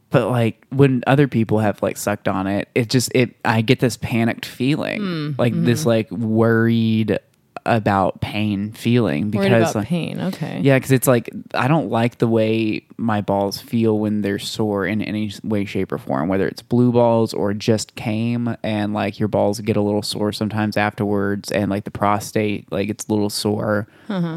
[0.09, 3.79] but like when other people have like sucked on it, it just it I get
[3.79, 5.89] this panicked feeling, mm, like this mm-hmm.
[5.89, 7.19] like worried
[7.65, 10.19] about pain feeling because like, pain.
[10.19, 10.59] Okay.
[10.63, 14.85] yeah, because it's like I don't like the way my balls feel when they're sore
[14.85, 16.27] in any way, shape, or form.
[16.27, 20.31] Whether it's blue balls or just came, and like your balls get a little sore
[20.31, 23.87] sometimes afterwards, and like the prostate, like it's a little sore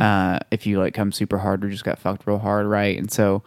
[0.00, 2.98] uh, if you like come super hard or just got fucked real hard, right?
[2.98, 3.42] And so.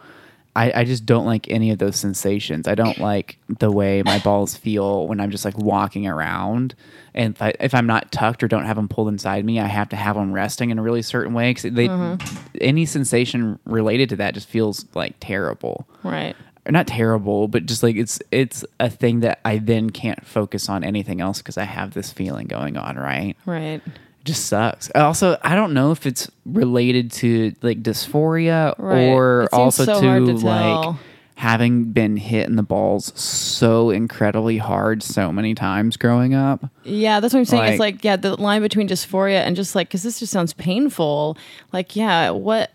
[0.54, 2.68] I, I just don't like any of those sensations.
[2.68, 6.74] I don't like the way my balls feel when I'm just like walking around.
[7.14, 9.66] And if, I, if I'm not tucked or don't have them pulled inside me, I
[9.66, 11.50] have to have them resting in a really certain way.
[11.50, 12.36] Because they, mm-hmm.
[12.60, 15.86] any sensation related to that just feels like terrible.
[16.02, 16.36] Right.
[16.66, 20.68] Or not terrible, but just like it's it's a thing that I then can't focus
[20.68, 22.96] on anything else because I have this feeling going on.
[22.96, 23.36] Right.
[23.46, 23.80] Right.
[24.24, 24.90] Just sucks.
[24.94, 29.08] Also, I don't know if it's related to like dysphoria Right.
[29.08, 30.96] or also so to, to like
[31.34, 36.64] having been hit in the balls so incredibly hard so many times growing up.
[36.84, 37.64] Yeah, that's what I'm saying.
[37.72, 40.52] it's Like- like, yeah, the line between dysphoria and just like, because this just sounds
[40.52, 41.36] painful.
[41.72, 42.70] Like, yeah, what?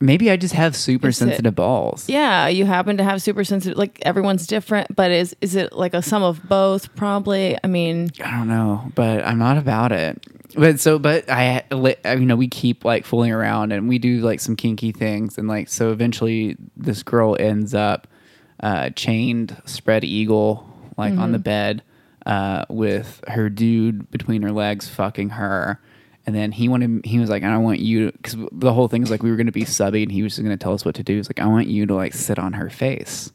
[0.00, 2.08] Maybe I just have super Is it- sensitive balls.
[2.08, 3.76] Yeah, you happen to have super sensitive.
[3.76, 6.94] Like, everyone's different, but is is it like a sum of both?
[6.94, 7.56] Probably.
[7.64, 10.24] I mean, I don't know, but I'm not about it.
[10.54, 11.62] But so, but I,
[12.04, 15.36] I- you know, we keep like fooling around and we do like some kinky things,
[15.36, 18.06] and like so, eventually, this girl ends up
[18.62, 20.64] uh, chained, spread eagle,
[20.96, 21.82] like on the bed,
[22.26, 25.80] uh, with her dude between her legs, fucking her.
[26.28, 29.10] And then he wanted, he was like, I want you, because the whole thing is
[29.10, 30.84] like we were going to be subbing, and he was just going to tell us
[30.84, 31.16] what to do.
[31.16, 33.32] He's like, I want you to like sit on her face.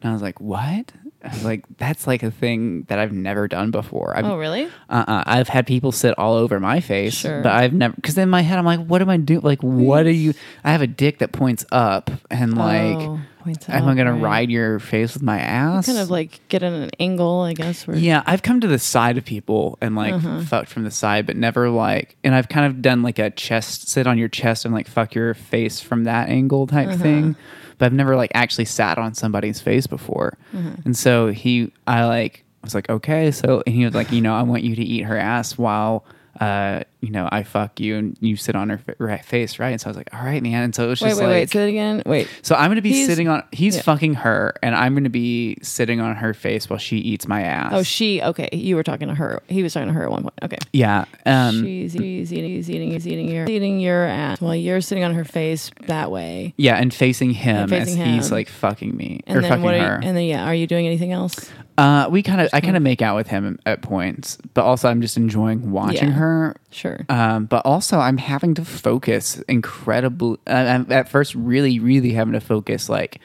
[0.00, 0.92] And I was like, what?
[1.26, 4.16] I was like, that's like a thing that I've never done before.
[4.16, 4.68] I've, oh really?
[4.88, 5.22] uh-uh.
[5.26, 7.42] I've had people sit all over my face, Sure.
[7.42, 9.40] but I've never because in my head I'm like, what am I doing?
[9.42, 10.34] Like, what are you?
[10.64, 14.14] I have a dick that points up, and like, Oh, points am I up, gonna
[14.16, 15.86] ride your face with my ass?
[15.86, 17.86] Kind of like get in an angle, I guess.
[17.86, 20.40] Where, Yeah, I've come to the side of people and like Uh-huh.
[20.42, 23.88] fucked from the side, but never like, and I've kind of done like a chest
[23.88, 26.96] sit on your chest and like fuck your face from that angle type Uh-huh.
[26.98, 27.36] thing.
[27.78, 30.38] But I've never like actually sat on somebody's face before.
[30.54, 30.76] Uh-huh.
[30.84, 33.30] And so he, I like, was like, okay.
[33.30, 36.04] So, and he was like, you know, I want you to eat her ass while,
[36.40, 39.70] uh, you know, I fuck you and you sit on her fa- right face, right?
[39.70, 40.64] And so I was like, all right, man.
[40.64, 41.50] And so it was Wait, just wait, like, wait.
[41.50, 42.02] Say again.
[42.04, 42.28] Wait.
[42.42, 43.44] so I'm gonna be He's- sitting on.
[43.52, 43.82] He's yeah.
[43.82, 47.72] fucking her, and I'm gonna be sitting on her face while she eats my ass.
[47.74, 48.20] Oh, she.
[48.22, 49.42] Okay, you were talking to her.
[49.48, 50.34] He was talking to her at one point.
[50.42, 50.58] Okay.
[50.72, 51.04] yeah.
[51.24, 55.04] Um, she's, she's eating, he's eating, he's eating your, eating your ass while you're sitting
[55.04, 56.54] on her face that way.
[56.56, 59.64] yeah, and facing him And facing as he's like fucking me And or then fucking
[59.64, 59.74] what?
[59.74, 60.00] Are her.
[60.02, 61.50] and then yeah, are you doing anything else?
[61.78, 64.88] Uh, we kind of, I kind of make out with him at points, but also
[64.88, 66.14] I'm just enjoying watching Yeah.
[66.14, 66.56] her.
[66.70, 67.04] Sure.
[67.08, 70.38] Um, but also I'm having to focus incredibly.
[70.46, 73.20] Uh, I'm at first really, really having to focus like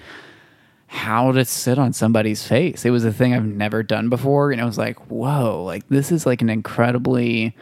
[0.88, 2.84] how to sit on somebody's face.
[2.84, 6.12] It was a thing I've never done before, and I was like, whoa, like this
[6.12, 7.56] is like an incredibly.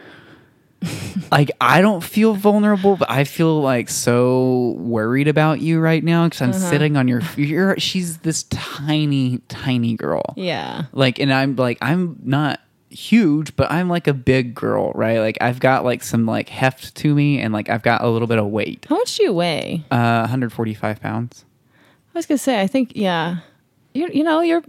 [1.30, 6.24] like I don't feel vulnerable, but I feel like so worried about you right now
[6.24, 6.58] because I'm Uh-huh.
[6.70, 7.20] sitting on your.
[7.36, 10.84] You're she's this tiny, tiny girl yeah.
[10.92, 15.38] like and i'm like i'm not huge but i'm like a big girl right like
[15.40, 18.38] i've got like some like heft to me and like i've got a little bit
[18.38, 19.84] of weight How much do you weigh?
[19.90, 21.44] uh 145 pounds
[22.12, 22.60] I was gonna say.
[22.60, 23.36] I think yeah.
[23.94, 24.62] You you know you're.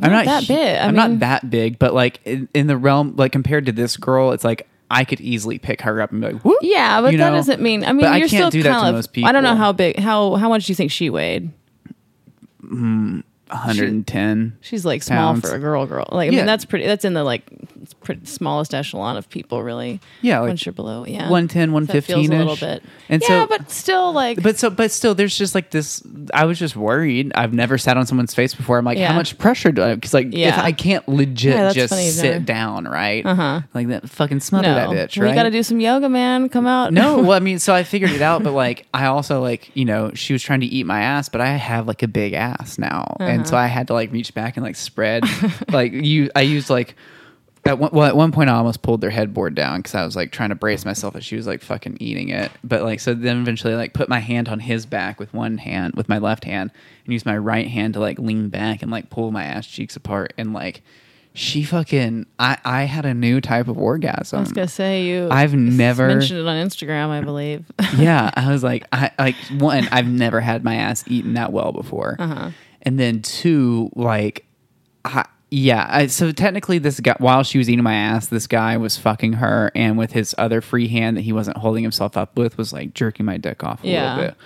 [0.00, 0.58] i'm not that big.
[0.76, 3.72] I i'm mean, not that big but like in, in the realm like compared to
[3.72, 7.00] this girl it's like i could easily pick her up and be like Whoop, Yeah,
[7.00, 7.36] but you that know?
[7.36, 7.84] doesn't mean.
[7.84, 8.94] I mean, But I you're can't still do that to kind of.
[8.94, 9.98] most I don't know how big.
[9.98, 11.50] How how much do you think she weighed?
[12.60, 13.20] Hmm.
[13.50, 15.48] 110 She's like small Pounds.
[15.48, 15.86] for a girl.
[15.86, 16.06] Girl.
[16.10, 16.38] Like I Yeah.
[16.38, 16.86] mean, that's pretty.
[16.86, 17.44] That's in the like
[18.00, 20.00] pretty smallest echelon of people, really.
[20.22, 21.04] Yeah, like once you're below.
[21.06, 22.82] Yeah, 110 So that feels 115 a little bit.
[23.08, 24.42] And yeah, so- but still, like.
[24.42, 26.02] but so but still there's just like this
[26.34, 29.08] i was just worried i've never sat on someone's face before i'm like Yeah.
[29.08, 30.60] how much pressure do i because like if Yeah.
[30.62, 33.60] i can't legit just funny sit never- down right Uh-huh.
[33.74, 35.30] like that fucking smother no, that bitch right?
[35.30, 36.48] we got to do some yoga, man.
[36.48, 36.92] Come out.
[36.92, 39.84] no well i mean so i figured it out but like i also like you
[39.84, 42.78] know she was trying to eat my ass but i have like a big ass
[42.78, 43.64] now and so Uh-huh.
[43.64, 45.24] i had to like reach back and like spread
[45.72, 46.94] like you i used like
[47.64, 50.16] at one, well, at one point, I almost pulled their headboard down because I was
[50.16, 52.50] like trying to brace myself as she was like fucking eating it.
[52.64, 55.92] But like, so then eventually, like, put my hand on his back with one hand,
[55.94, 56.70] with my left hand,
[57.04, 59.96] and use my right hand to like lean back and like pull my ass cheeks
[59.96, 60.32] apart.
[60.38, 60.80] And like,
[61.34, 64.38] she fucking, I, I had a new type of orgasm.
[64.38, 65.28] I was gonna say you.
[65.30, 67.66] I've never- mentioned it on Instagram, I believe.
[67.98, 71.72] yeah, I was like, I like one, I've never had my ass eaten that well
[71.72, 72.50] before, Uh-huh.
[72.88, 74.46] And then two, like,
[75.04, 75.86] I, yeah.
[75.90, 79.34] I, so technically, this guy, while she was eating my ass, this guy was fucking
[79.34, 82.72] her, and with his other free hand that he wasn't holding himself up with, was
[82.72, 84.14] like jerking my dick off a Yeah.
[84.16, 84.36] little bit.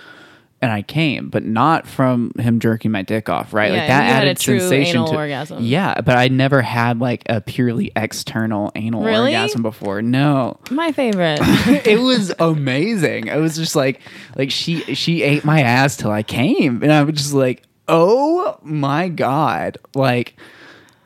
[0.61, 3.73] And I came, but not from him jerking my dick off, right?
[3.73, 5.61] Yeah, like that you had a added sensation to orgasm.
[5.61, 9.35] Yeah, but I never had like a purely external anal Really?
[9.35, 10.01] orgasm before.
[10.01, 11.39] No, My favorite.
[11.85, 13.27] it was amazing.
[13.27, 13.99] It was just like
[14.37, 18.57] like she she ate my ass till I came, and I was just like, oh
[18.63, 20.35] my god, like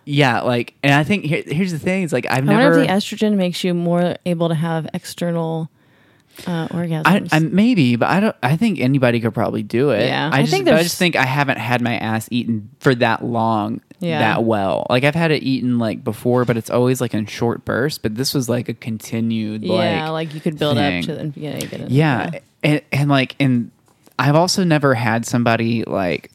[0.05, 2.77] yeah, like, and I think here, here's the thing: it's like I've I never.
[2.77, 5.69] wonder if the estrogen makes you more able to have external
[6.45, 7.29] uh, orgasms.
[7.31, 8.35] I maybe, but I don't.
[8.41, 10.05] I think anybody could probably do it.
[10.05, 12.95] Yeah, I I just, think I just think I haven't had my ass eaten for
[12.95, 14.19] that long, Yeah.
[14.19, 14.87] that well.
[14.89, 17.97] Like I've had it eaten like before, but it's always like in short bursts.
[17.99, 20.99] But this was like a continued, yeah, like like, you could build thing.
[20.99, 21.63] up to the beginning.
[21.87, 22.31] It, yeah,
[22.63, 23.71] And, and like and
[24.19, 26.31] i've also never had somebody like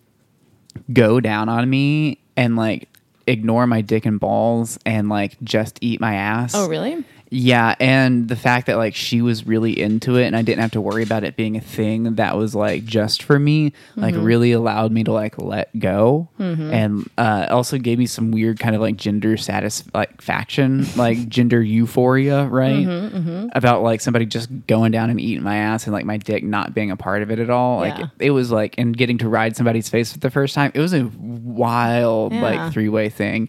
[0.92, 2.88] go down on me and like
[3.26, 7.04] ignore my dick and balls and like just eat my ass Oh, really?
[7.34, 10.72] Yeah, and the fact that like she was really into it and I didn't have
[10.72, 14.22] to worry about it being a thing that was like just for me, like Mm-hmm.
[14.24, 18.74] really allowed me to like let go, and uh, also gave me some weird kind
[18.76, 22.86] of like gender satisfaction, like gender euphoria, right?
[22.86, 26.44] Mm-hmm, About like somebody just going down and eating my ass and like my dick
[26.44, 27.78] not being a part of it at all.
[27.78, 28.06] Like Yeah.
[28.18, 30.70] it was like and getting to ride somebody's face for the first time.
[30.74, 32.42] It was a wild Yeah.
[32.42, 33.48] like three way thing.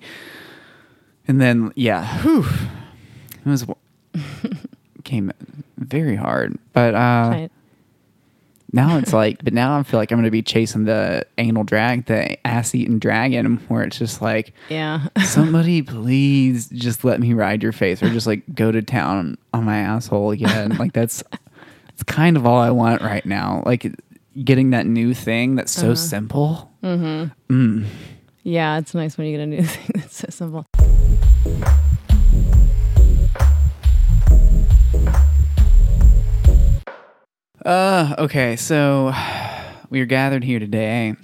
[1.28, 2.46] And then yeah, whew,
[3.46, 3.66] it was
[5.04, 5.32] came
[5.78, 6.58] very hard.
[6.74, 7.52] But uh Right.
[8.72, 12.06] now it's like but now I feel like I'm gonna be chasing the anal drag,
[12.06, 15.08] the ass eating dragon where it's just like Yeah.
[15.26, 19.64] somebody please just let me ride your face or just like go to town on
[19.66, 20.78] my asshole again.
[20.80, 21.24] like that's
[21.90, 23.62] it's kind of all I want right now.
[23.66, 23.92] Like
[24.44, 25.96] getting that new thing that's so uh-huh.
[25.96, 26.72] simple.
[26.84, 27.54] Mm-hmm.
[27.54, 27.86] Mm.
[28.42, 30.66] Yeah, it's nice when you get a new thing that's so simple.
[37.66, 39.14] Uh, okay, so
[39.90, 41.16] we are gathered here today.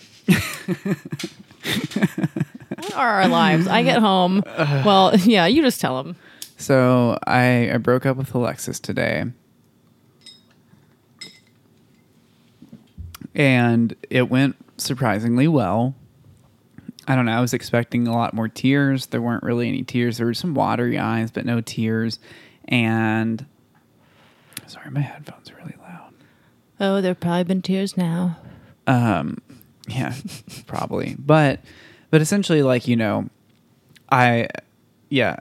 [2.78, 3.68] What are our lives?
[3.68, 4.44] I get home.
[4.46, 6.16] Well, yeah, you just tell them.
[6.58, 9.26] So I, I broke up with Alexis today.
[13.36, 15.94] And it went surprisingly well.
[17.08, 17.34] I don't know.
[17.38, 19.08] I was expecting a lot more tears.
[19.08, 20.18] There weren't really any tears.
[20.18, 22.20] There were some watery eyes, but no tears.
[22.66, 23.46] And
[24.68, 25.79] sorry, my headphones are really loud.
[26.80, 28.38] Oh, there have probably been tears now.
[28.88, 29.40] Um,
[29.88, 30.16] yeah,
[30.66, 31.16] probably.
[31.20, 31.60] But,
[32.10, 33.30] but essentially, like you know,
[34.12, 34.48] I,
[35.10, 35.38] yeah,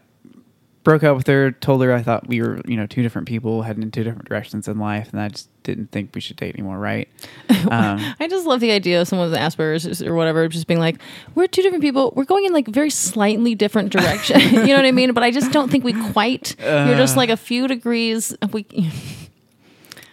[0.89, 1.53] broke up with her.
[1.53, 4.27] Told her I thought we were, you know, two different people heading in two different
[4.27, 6.79] directions in life, and I just didn't think we should date anymore.
[6.79, 7.09] Right?
[7.71, 10.97] Um, I just love the idea of someone with Asperger's or whatever just being like,
[11.35, 12.13] we're two different people.
[12.17, 14.41] We're going in like very slightly different direction.
[14.41, 15.13] you know what I mean?
[15.13, 16.57] But I just don't think we quite.
[16.59, 18.35] you're just like a few degrees.
[18.53, 18.65] We.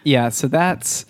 [0.05, 0.29] yeah.
[0.29, 1.05] So that's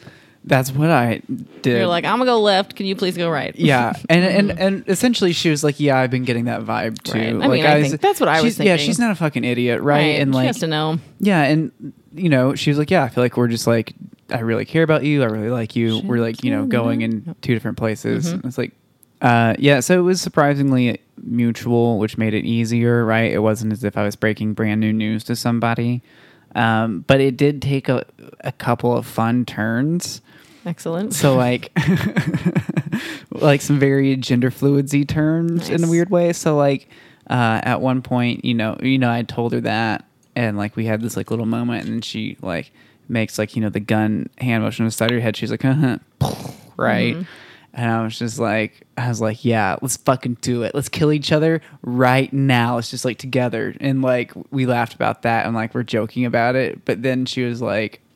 [0.47, 1.21] that's what I
[1.61, 1.77] did.
[1.79, 2.75] You're like, I'm gonna go left.
[2.75, 3.55] Can you please go right?
[3.55, 7.13] yeah, and and and essentially, she was like, "Yeah, I've been getting that vibe too."
[7.17, 7.27] Right.
[7.29, 9.15] I Like, mean, I was- think that's what I was she's- Yeah, she's not a
[9.15, 10.19] fucking idiot, right?
[10.19, 10.99] And she like, has to know.
[11.19, 11.71] Yeah, and
[12.13, 13.93] you know, she was like, "Yeah, I feel like we're just like,
[14.29, 15.21] I really care about you.
[15.23, 15.99] I really like you.
[16.03, 18.47] We're like, you know, going in two different places." Mm-hmm.
[18.47, 18.71] It's like,
[19.21, 19.79] uh, yeah.
[19.79, 23.31] So it was surprisingly mutual, which made it easier, right?
[23.31, 26.03] It wasn't as if I was breaking brand new news to somebody,
[26.55, 28.05] um, but it did take a
[28.41, 30.21] a couple of fun turns.
[30.65, 31.13] Excellent.
[31.13, 31.71] So like,
[33.31, 36.33] like some very gender fluidsy turns in a weird way.
[36.33, 36.89] So like,
[37.29, 40.85] uh, at one point, you know, you know, I told her that, and like we
[40.85, 42.71] had this like little moment, and she like
[43.07, 45.37] makes like you know the gun hand motion inside her head.
[45.37, 45.73] She's like, uh
[46.21, 46.41] huh,
[46.77, 47.17] right.
[47.77, 50.73] And I was just like, I was like, yeah, let's fucking do it.
[50.73, 52.75] Let's kill each other right now.
[52.75, 53.75] Let's just like together.
[53.81, 56.85] And like, we laughed about that and like, we're joking about it.
[56.85, 57.99] But then she was like,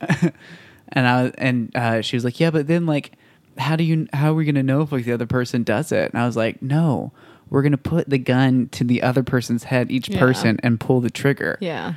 [0.88, 3.12] and I was, and uh, she was like, yeah, but then like,
[3.58, 5.92] how do you, how are we going to know if like the other person does
[5.92, 6.10] it?
[6.10, 7.12] And I was like, no,
[7.50, 10.20] we're going to put the gun to the other person's head, each Yeah.
[10.20, 11.94] person, and pull the trigger yeah.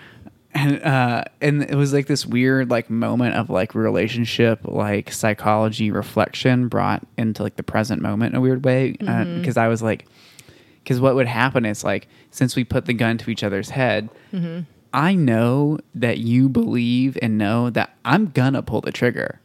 [0.54, 5.92] And uh and it was like this weird like moment of like relationship like psychology
[5.92, 9.40] reflection brought into like the present moment in a weird way uh, mm-hmm.
[9.40, 10.06] because i was like
[10.84, 14.10] because what would happen is like since we put the gun to each other's head
[14.32, 14.62] mm-hmm.
[14.94, 19.40] I know that you believe and know that i'm gonna pull the trigger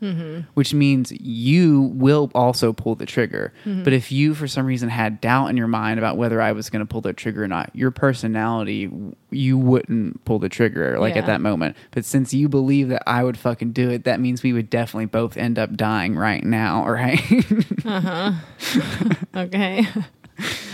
[0.54, 5.20] which means you will also pull the trigger but if you for some reason had
[5.20, 7.90] doubt in your mind about whether i was gonna pull the trigger or not your
[7.90, 8.90] personality
[9.30, 11.20] you wouldn't pull the trigger like Yeah.
[11.22, 14.42] at that moment but since you believe that i would fucking do it that means
[14.42, 17.20] we would definitely both end up dying right now right
[17.84, 18.32] uh huh.
[19.36, 19.86] Okay.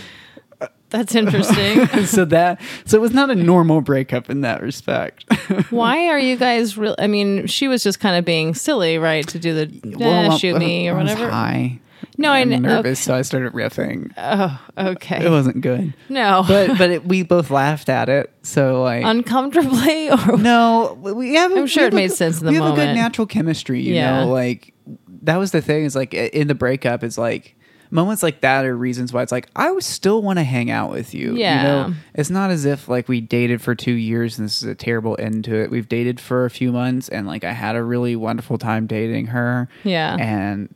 [0.94, 1.86] That's interesting.
[2.06, 5.24] so that so it was not a normal breakup in that respect
[5.70, 6.94] Why are you guys real?
[6.98, 9.26] I mean, she was just kind of being silly, right?
[9.28, 11.30] To do the eh, Well, shoot me or I was whatever.
[11.30, 11.80] high.
[12.16, 14.12] No, I I'm kn- nervous, so I started riffing.
[14.16, 15.24] Oh, okay.
[15.26, 18.30] It wasn't good, no, but but it, we both laughed at it.
[18.42, 21.50] So like, uncomfortably or no, we have.
[21.52, 22.94] a- I'm sure have it a made good- sense in the we have a good
[22.94, 23.80] natural chemistry.
[23.80, 24.20] You Yeah.
[24.20, 24.74] know, like
[25.22, 25.84] that was the thing.
[25.84, 27.53] Is like in the breakup, it's like
[27.94, 31.14] moments like that are reasons why it's like I still want to hang out with
[31.14, 31.36] you.
[31.36, 31.56] Yeah.
[31.56, 34.68] you know, it's not as if like we dated for two years and this is
[34.68, 35.70] a terrible end to it.
[35.70, 39.26] We've dated for a few months and like I had a really wonderful time dating
[39.26, 39.68] her.
[39.84, 40.16] Yeah.
[40.18, 40.74] and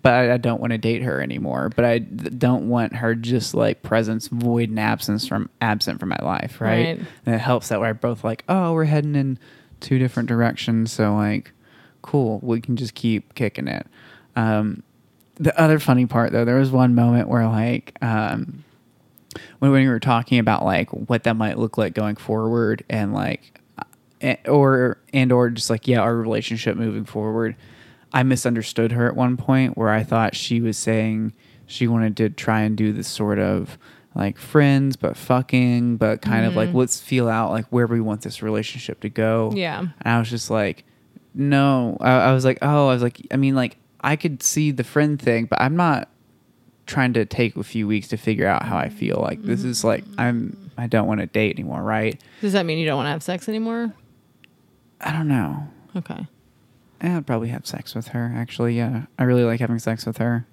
[0.00, 1.70] but I don't want to date her anymore.
[1.74, 6.18] But I don't want her just like presence void and absence from absent from my
[6.22, 6.98] life, right?
[6.98, 7.00] Right.
[7.26, 9.38] And it helps that we're both like, oh, we're heading in
[9.80, 11.52] two different directions, so like,
[12.00, 13.86] cool, we can just keep kicking it.
[14.36, 14.82] Um,
[15.36, 18.64] the other funny part though, there was one moment where like, um,
[19.58, 23.60] when we were talking about like what that might look like going forward, and like,
[24.46, 27.56] or and or just like yeah, our relationship moving forward.
[28.12, 31.34] I misunderstood her at one point where I thought she was saying
[31.66, 33.76] she wanted to try and do this sort of
[34.14, 38.22] like friends but fucking but kind of like let's feel out like where we want
[38.22, 39.52] this relationship to go.
[39.54, 39.80] Yeah.
[39.80, 40.84] And I was just like,
[41.34, 41.98] no.
[42.00, 44.84] I, I was like, oh, I was like, I mean, like, I could see the
[44.84, 46.08] friend thing, but I'm not
[46.86, 49.18] trying to take a few weeks to figure out how I feel.
[49.20, 50.20] Like, this is like, mm-hmm.
[50.20, 52.20] I'm, I don't want to date anymore, right?
[52.40, 53.92] Does that mean you don't want to have sex anymore?
[55.00, 55.68] I don't know.
[55.96, 56.26] Okay.
[57.00, 58.32] I'd probably have sex with her.
[58.34, 60.46] Actually, yeah, I really like having sex with her.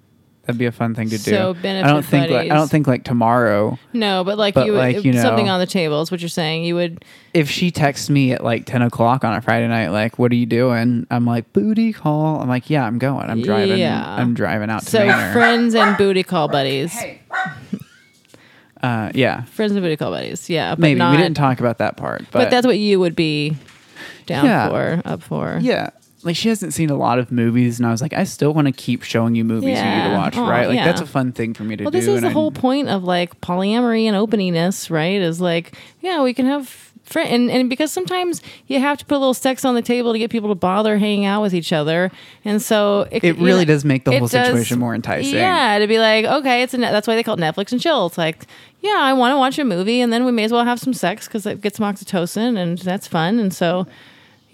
[0.46, 1.30] That'd be a fun thing to do.
[1.30, 3.78] So benefit I don't think like I don't think like tomorrow.
[3.94, 6.28] No, but like But, you would like, you something on the table is what you're
[6.28, 6.64] saying.
[6.64, 10.18] You would If she texts me at like ten o'clock on a Friday night, like,
[10.18, 13.30] "What are you doing?" I'm like, "Booty call." I'm like, "Yeah, I'm going.
[13.30, 13.78] I'm driving.
[13.78, 14.16] Yeah.
[14.16, 16.94] I'm driving out to so Manor." friends and booty call buddies.
[18.82, 20.50] uh, yeah, Friends and booty call buddies.
[20.50, 23.00] Yeah, but maybe not, we didn't talk about that part, but, But that's what you
[23.00, 23.56] would be
[24.26, 24.68] down Yeah.
[24.68, 25.58] for, up for.
[25.62, 25.90] yeah.
[26.24, 28.66] Like she hasn't seen a lot of movies, and I was like, I still want
[28.66, 30.66] to keep showing you movies for you need to watch, Aw, right?
[30.66, 30.84] Like yeah.
[30.86, 31.98] that's a fun thing for me to Well, do.
[31.98, 35.20] this is the I- whole point of like polyamory and openiness, right?
[35.20, 36.68] Is like, yeah, we can have
[37.04, 40.14] friend, and, and because sometimes you have to put a little sex on the table
[40.14, 42.10] to get people to bother hanging out with each other,
[42.46, 45.34] and so It you really does make the it whole does- situation more enticing.
[45.34, 47.80] Yeah, to be like, okay, it's a, net- that's why they call it Netflix and
[47.82, 48.06] chill.
[48.06, 48.46] It's like,
[48.80, 50.94] yeah, I want to watch a movie, and then we may as well have some
[50.94, 53.86] sex because it gets some oxytocin, and that's fun, and so.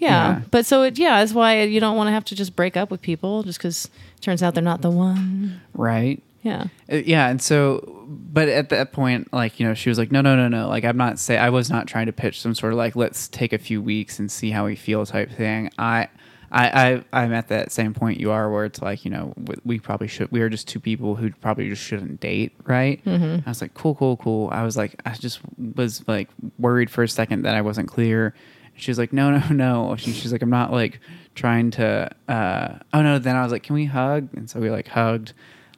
[0.01, 0.09] Yeah.
[0.09, 0.41] Yeah.
[0.51, 2.91] but so it yeah, that's why you don't want to have to just break up
[2.91, 3.89] with people just because
[4.19, 5.61] turns out they're not the one.
[5.73, 6.21] right?
[6.43, 6.65] Yeah.
[6.91, 10.21] Uh, yeah and so but at that point like you know she was like no
[10.21, 12.73] no no no like i'm not say i was not trying to pitch some sort
[12.73, 16.07] of like let's take a few weeks and see how we feel type thing i
[16.51, 19.55] I, I I'm at that same point you are where it's like you know we,
[19.63, 23.47] we probably should we are just two people who probably just shouldn't date right Mm-hmm.
[23.47, 25.39] I was like cool cool cool I was like I just
[25.75, 26.27] was like
[26.57, 28.33] worried for a second that I wasn't clear
[28.81, 29.95] she was like no no no.
[29.95, 30.99] She, she's like I'm not like
[31.35, 33.19] trying to uh oh no.
[33.19, 34.27] Then I was like can we hug?
[34.35, 35.33] And so we like hugged.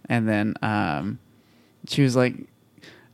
[0.10, 1.20] And then um
[1.88, 2.36] she was like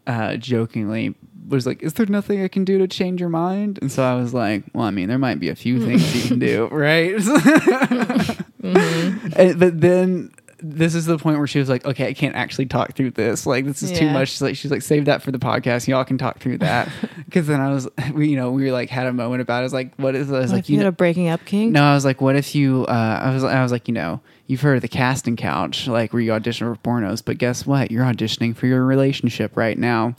[0.07, 1.15] uh jokingly
[1.47, 3.79] was like is there nothing i can do to change your mind?
[3.81, 6.29] And so i was like well i mean there might be a few things you
[6.29, 7.15] can do right?
[8.63, 10.31] And- but then
[10.61, 13.45] this is the point where she was like okay i can't actually talk through this
[13.45, 16.03] like this is too much she's like she's like save that for the podcast y'all
[16.03, 16.89] can talk through that
[17.25, 19.59] because then i was we you know we like had a moment about it.
[19.59, 21.45] i was like what is i was Like, like you had know, a breaking up
[21.45, 21.71] king.
[21.71, 22.85] no, I was like, what if you?
[22.87, 26.11] Uh, I was, I was like, you know, you've heard of the casting couch, like
[26.13, 27.91] where you audition for pornos, but guess what?
[27.91, 30.15] You're auditioning for your relationship right now.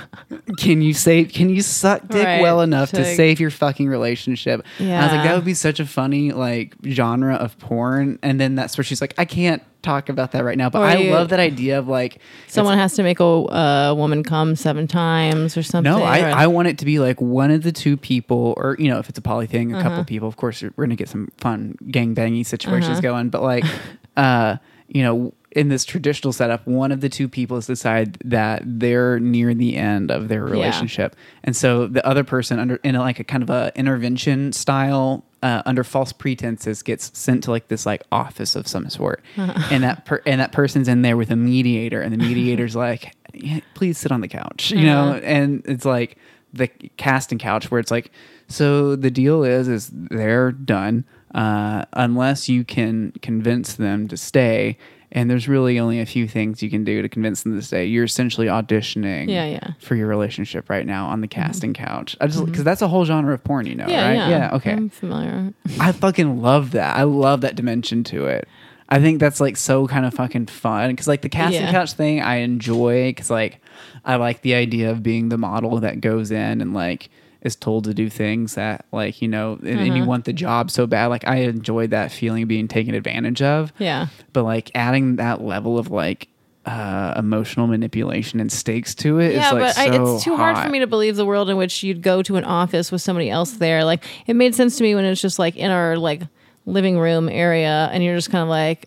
[0.58, 1.32] can you save?
[1.32, 4.64] Can you suck dick Right, well enough to save your fucking relationship?
[4.78, 8.18] And I was like, that would be such a funny like genre of porn.
[8.22, 10.84] And then that's where she's like, I can't talk about that right now, but Or
[10.84, 12.18] I you- love that idea of like
[12.48, 15.90] Someone has to make a uh, woman come seven times or something.
[15.90, 18.76] No, I, or- I want it to be like one of the two people, or
[18.78, 19.88] you know, if it's a poly thing, a Uh-huh.
[19.88, 20.28] couple people.
[20.28, 23.00] Of course, we're gonna get some fun gang bangy situations Uh-huh.
[23.00, 23.28] going.
[23.30, 23.64] But like,
[24.16, 24.56] uh,
[24.88, 29.18] you know, in this traditional setup, one of the two people has decided that they're
[29.18, 33.18] near the end of their relationship, and so the other person, under in a, like
[33.18, 35.24] a kind of a intervention style.
[35.42, 39.82] Uh, under false pretenses, gets sent to like this like office of some sort, and
[39.82, 43.60] that per- and that person's in there with a mediator, and the mediator's like, "Yeah,
[43.74, 45.20] "Please sit on the couch," you know, Uh-huh.
[45.22, 46.18] and it's like
[46.52, 46.68] the
[46.98, 48.10] casting couch where it's like
[48.48, 54.76] so the deal is is they're done uh, unless you can convince them to stay
[55.12, 57.84] and there's really only a few things you can do to convince them to stay
[57.86, 59.72] you're essentially auditioning Yeah, yeah.
[59.78, 61.42] for your relationship right now on the mm-hmm.
[61.42, 62.50] casting couch i just mm-hmm.
[62.50, 64.88] because that's a whole genre of porn you know yeah, right yeah, yeah okay I'm
[64.88, 65.52] familiar.
[65.78, 66.96] I fucking love that.
[66.96, 68.48] I love that dimension to it.
[68.88, 71.70] I think that's like so kind of fucking fun because like the casting Yeah.
[71.70, 73.60] couch thing I enjoy because like
[74.04, 77.08] I like the idea of being the model that goes in and like
[77.42, 80.04] is told to do things that like you know and, and you Uh-huh.
[80.06, 83.72] want the job so bad like I enjoyed that feeling of being taken advantage of
[83.78, 84.08] Yeah.
[84.32, 86.28] but like adding that level of like
[86.66, 90.68] uh emotional manipulation and stakes to it yeah, like but I, it's too hard for
[90.68, 93.52] me to believe the world in which you'd go to an office with somebody else
[93.52, 93.82] there.
[93.84, 96.20] Like it made sense to me when it's just like in our like
[96.66, 98.86] living room area, and you're just kind of like,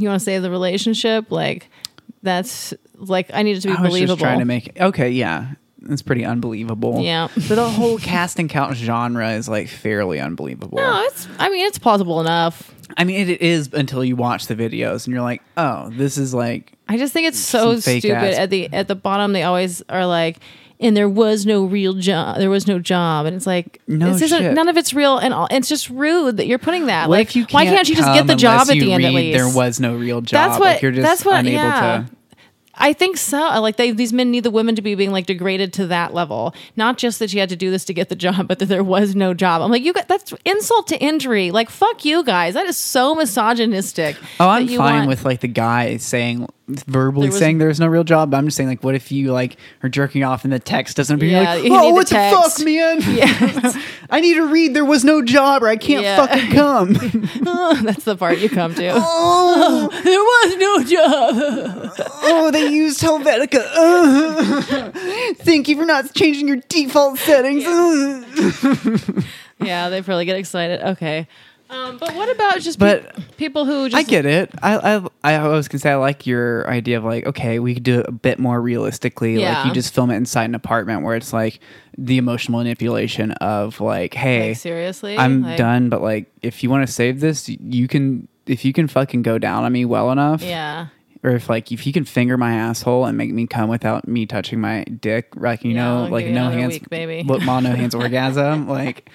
[0.00, 1.30] you want to save the relationship.
[1.30, 1.68] Like
[2.24, 4.16] that's like I need it to be I was believable.
[4.16, 5.52] just trying to make okay, yeah,
[5.88, 7.00] it's pretty unbelievable.
[7.02, 7.28] Yeah.
[7.34, 10.78] but the whole casting couch genre is like fairly unbelievable.
[10.78, 11.28] no, it's.
[11.38, 12.72] I mean, it's plausible enough.
[12.96, 16.18] I mean, it, it is until you watch the videos and you're like, oh, this
[16.18, 18.10] is like I just think it's so stupid.
[18.10, 20.38] ass- At the at the bottom, they always are like,
[20.80, 22.38] and there was no real job.
[22.38, 24.54] There was no job, and it's like, No this isn't, shit.
[24.54, 27.08] none of it's real, and all, it's just rude that you're putting that.
[27.08, 29.38] what like, you why can't you just get the job at the end at least?
[29.38, 30.50] There was no real job.
[30.50, 30.74] That's what.
[30.74, 31.36] Like you're just that's what.
[31.40, 32.06] unable yeah.
[32.08, 32.14] to.
[32.76, 33.38] I think so.
[33.60, 36.54] Like they, these men need the women to be being like degraded to that level.
[36.76, 38.84] Not just that she had to do this to get the job, but that there
[38.84, 39.62] was no job.
[39.62, 41.50] I'm like, you got that's insult to injury.
[41.50, 42.54] Like, fuck you guys.
[42.54, 44.16] That is so misogynistic.
[44.40, 47.86] Oh, I'm fine want- with like the guy saying verbally There was- saying there's no
[47.86, 48.30] real job.
[48.30, 50.96] But I'm just saying like, what if you like are jerking off and the text
[50.96, 51.42] doesn't appear?
[51.42, 52.98] Yeah, like, oh, what the, text." fuck, man?
[53.14, 53.76] Yes.
[54.10, 54.74] I need to read.
[54.74, 56.16] There was no job, or I can't Yeah.
[56.26, 56.96] fucking come.
[57.46, 58.92] Oh, that's the part you come to.
[58.94, 61.92] oh, there was no job.
[62.22, 63.62] oh, they used Helvetica.
[65.38, 67.64] Thank you for not changing your default settings.
[69.60, 70.80] Yeah, they probably get excited.
[70.82, 71.26] Okay.
[71.74, 74.50] Um, but what about just But- peop- people who just I get it.
[74.62, 77.82] I, I I was gonna say I like your idea of like okay we could
[77.82, 79.40] do it a bit more realistically.
[79.40, 79.58] Yeah.
[79.58, 81.60] Like you just film it inside an apartment where it's like
[81.98, 85.18] the emotional manipulation of like hey like, seriously?
[85.18, 88.72] I'm Like, done, but like if you want to save this, you can if you
[88.72, 90.42] can fucking go down on me well enough.
[90.42, 90.88] Yeah.
[91.22, 94.26] Or if like if you can finger my asshole and make me come without me
[94.26, 97.22] touching my dick, like you Yeah, know, like no hands, week, baby.
[97.22, 99.08] no hands orgasm, like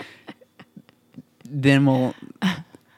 [1.49, 2.13] then we'll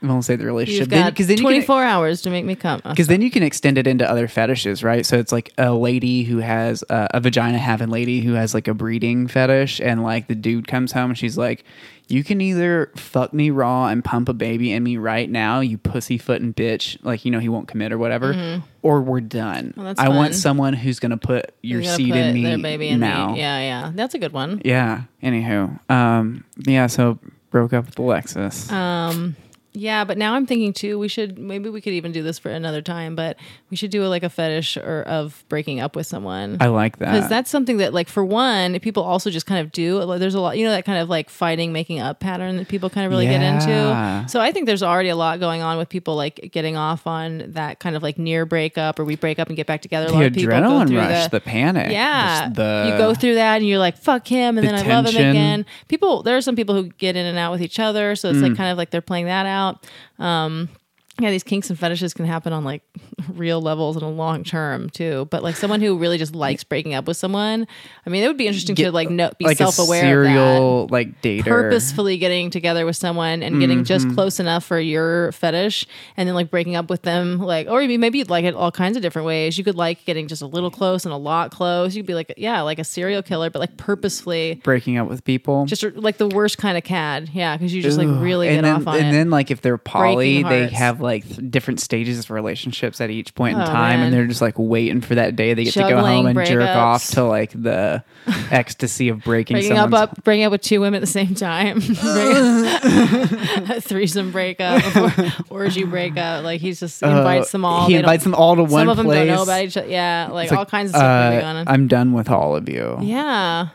[0.02, 2.82] we'll say the relationship because then, can 24 hours to make me come.
[2.84, 5.06] because then you can extend it into other fetishes, right?
[5.06, 8.68] So it's like a lady who has uh, a vagina having lady who has like
[8.68, 11.64] a breeding fetish, and like the dude comes home and she's like,
[12.08, 15.78] "You can either fuck me raw and pump a baby in me right now, you
[15.78, 19.70] pussyfooting bitch, like you know he won't commit or whatever, or we're done.
[19.70, 19.84] Mm-hmm.
[19.84, 23.00] Well, I want someone who's gonna put your gonna seed put in me baby in
[23.00, 23.34] now.
[23.34, 23.40] Me.
[23.40, 23.92] Yeah, yeah.
[23.94, 24.62] That's a good one.
[24.66, 25.04] Yeah.
[25.22, 26.88] Anywho, um, yeah.
[26.88, 27.20] So
[27.52, 28.72] broke up with Alexis.
[28.72, 29.36] Um,
[29.74, 31.00] yeah, but now I'm thinking too.
[31.00, 33.38] We should maybe we could even do this for another time, but
[33.70, 36.58] we should do like a fetish or of breaking up with someone.
[36.60, 37.14] I like that.
[37.14, 40.42] because that's something that like for one people also just kind of do there's a
[40.42, 43.12] lot you know that kind of like fighting making up pattern that people kind of
[43.12, 46.50] really get into so i think there's already a lot going on with people like
[46.52, 49.68] getting off on that kind of like near breakup or we break up and get
[49.68, 51.92] back together a the lot of people go adrenaline rush, the, the panic.
[51.92, 54.88] yeah, the you go through that and you're like, "Fuck him," and The then I
[54.96, 55.66] love him again.
[55.88, 58.40] People, there are some people who get in and out with each other, so it's
[58.40, 58.50] Mm.
[58.50, 59.61] like kind of like they're playing that out.
[60.20, 60.70] Um,
[61.22, 62.84] yeah, these kinks and fetishes can happen on like
[63.34, 65.28] real levels and a long term too.
[65.32, 67.68] But like someone who really just likes breaking up with someone,
[68.06, 70.88] I mean, it would be interesting to like know, be like self a aware of
[70.88, 71.44] that like dater.
[71.44, 74.16] purposefully getting together with someone and getting just Mm-hmm.
[74.16, 75.86] close enough for your fetish
[76.18, 78.72] and then like breaking up with them like or maybe maybe you'd like it all
[78.72, 81.52] kinds of different ways you could like getting just a little close and a lot
[81.52, 85.24] close you'd be like yeah like a serial killer but like purposefully breaking up with
[85.24, 85.66] people.
[85.68, 88.62] just like the worst kind of cad yeah because you just like really and get
[88.64, 91.52] then, off on and it And then like if they're poly, they have like th-
[91.52, 94.06] different stages of relationships at each point in Oh, time, man.
[94.08, 96.48] and they're just like waiting for that day they get to go Juggling home and
[96.48, 96.76] jerk breakups.
[96.76, 98.04] off to like the
[98.52, 101.36] ecstasy of breaking, breaking up, someone's up breaking up with two women at the same
[101.36, 101.78] time
[103.70, 108.02] a threesome breakup or orgy breakup like he's just Uh, invites them all He They
[108.02, 109.28] don't- invites them all to one some of them place.
[109.28, 111.44] don't know about each other yeah like, It's like, all kinds of stuff uh, going
[111.58, 112.98] on I'm done with all of you.
[113.02, 113.70] Yeah.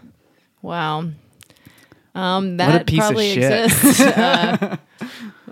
[0.63, 1.11] Wow.
[2.15, 3.65] Um, What a that piece of probably shit.
[3.67, 4.01] exists.
[4.01, 4.77] uh,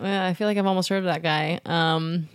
[0.02, 1.60] yeah, I feel like I've almost heard of that guy.
[1.66, 2.28] Um,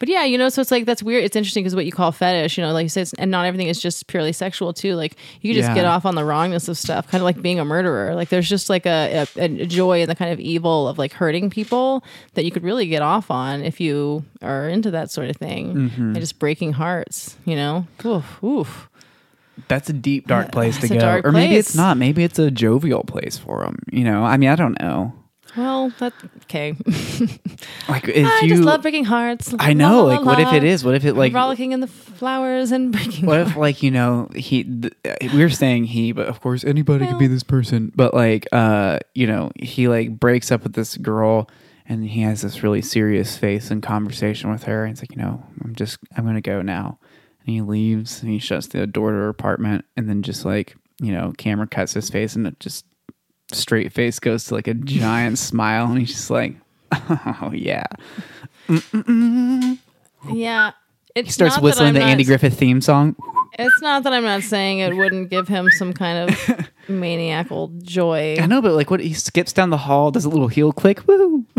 [0.00, 1.24] but yeah, you know, so it's like that's weird.
[1.24, 3.68] It's interesting because what you call fetish, you know, like you said, and not everything
[3.68, 4.96] is just purely sexual too.
[4.96, 5.74] Like you just Yeah.
[5.74, 8.14] get off on the wrongness of stuff, kind of like being a murderer.
[8.14, 11.12] Like there's just like a, a, a joy in the kind of evil of like
[11.12, 12.04] hurting people
[12.34, 15.74] that you could really get off on if you are into that sort of thing
[15.74, 16.02] Mm-hmm.
[16.02, 17.36] and just breaking hearts.
[17.44, 18.90] You know, oof, oof.
[19.68, 21.20] That's a deep, dark place to go.
[21.24, 21.68] Or maybe place.
[21.68, 21.96] it's not.
[21.96, 23.78] Maybe it's a jovial place for them.
[23.92, 25.14] You know, I mean, I don't know.
[25.56, 26.12] Well, that
[26.44, 26.74] okay.
[27.88, 29.54] Like if I you, just love breaking hearts.
[29.58, 29.98] I know.
[29.98, 30.84] La, la, like, la, what if it is?
[30.84, 31.32] What if it like?
[31.32, 33.26] frolicking in the flowers and breaking?
[33.26, 34.64] What if like you know he?
[34.64, 34.94] Th-
[35.34, 37.92] we're saying he, but of course anybody could be this person.
[37.94, 41.48] But like, uh, you know, he like breaks up with this girl,
[41.86, 44.84] and he has this really serious face and conversation with her.
[44.84, 46.98] And it's like, you know, I'm just, I'm gonna go now.
[47.40, 50.76] And he leaves, and he shuts the door to her apartment, and then just like,
[51.00, 52.86] you know, camera cuts his face, and it just
[53.54, 56.56] straight face goes to like a giant smile, and he's just like,
[56.92, 57.84] oh yeah.
[60.32, 60.72] yeah.
[61.14, 63.14] It's He starts not whistling the not- Andy Griffith theme song.
[63.56, 68.36] It's not that I'm not saying it wouldn't give him some kind of maniacal joy.
[68.40, 71.06] I know, but like, what he skips down the hall, does a little heel click,
[71.06, 71.44] woo.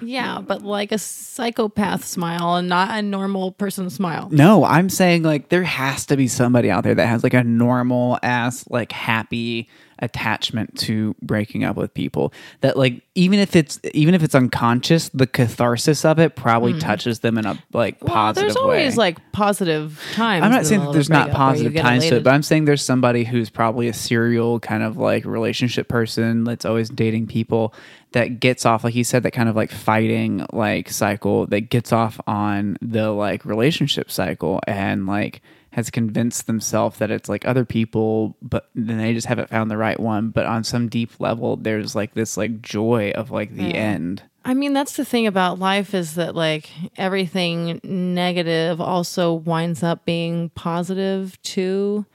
[0.00, 4.28] Yeah, but like a psychopath smile and not a normal person smile.
[4.30, 7.44] No, I'm saying like there has to be somebody out there that has like a
[7.44, 9.68] normal ass, like happy,
[10.00, 15.08] attachment to breaking up with people that like even if it's even if it's unconscious
[15.10, 16.80] the catharsis of it probably mm-hmm.
[16.80, 18.02] touches them in a like.
[18.02, 20.44] Well, positive there's always way like positive times.
[20.44, 22.42] I'm not saying that there's not breakup where you positive times to it, but I'm
[22.42, 27.26] saying there's somebody who's probably a serial kind of like relationship person that's always dating
[27.26, 27.74] people
[28.12, 31.92] that gets off, like you said, that kind of like fighting like cycle that gets
[31.92, 37.64] off on the like relationship cycle and like has convinced themselves that it's like other
[37.64, 40.30] people, but then they just haven't found the right one.
[40.30, 44.22] But on some deep level, there's like this like joy of like the end.
[44.44, 50.04] I mean, that's the thing about life is that like everything negative also winds up
[50.06, 52.06] being positive too,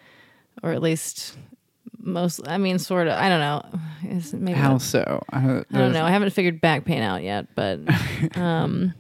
[0.64, 1.38] or at least
[2.06, 2.42] most.
[2.48, 3.14] I mean, sort of.
[3.18, 3.80] I don't know.
[4.16, 5.24] Is maybe How not- so?
[5.32, 6.04] I, I don't know.
[6.04, 7.80] I haven't figured back pain out yet, but
[8.38, 8.94] um,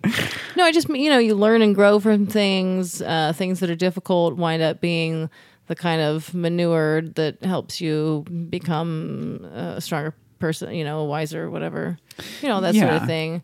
[0.55, 3.01] no, I just you know you learn and grow from things.
[3.01, 5.29] Uh, things that are difficult wind up being
[5.67, 10.73] the kind of manure that helps you become a stronger person.
[10.73, 11.97] You know, wiser, whatever.
[12.41, 13.43] You know that sort of thing.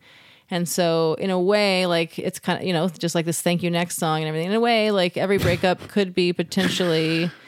[0.51, 3.61] And so, in a way, like it's kind of you know just like this "Thank
[3.61, 4.49] You Next" song and everything.
[4.49, 7.29] In a way, like every breakup could be potentially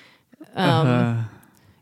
[0.56, 1.24] Uh,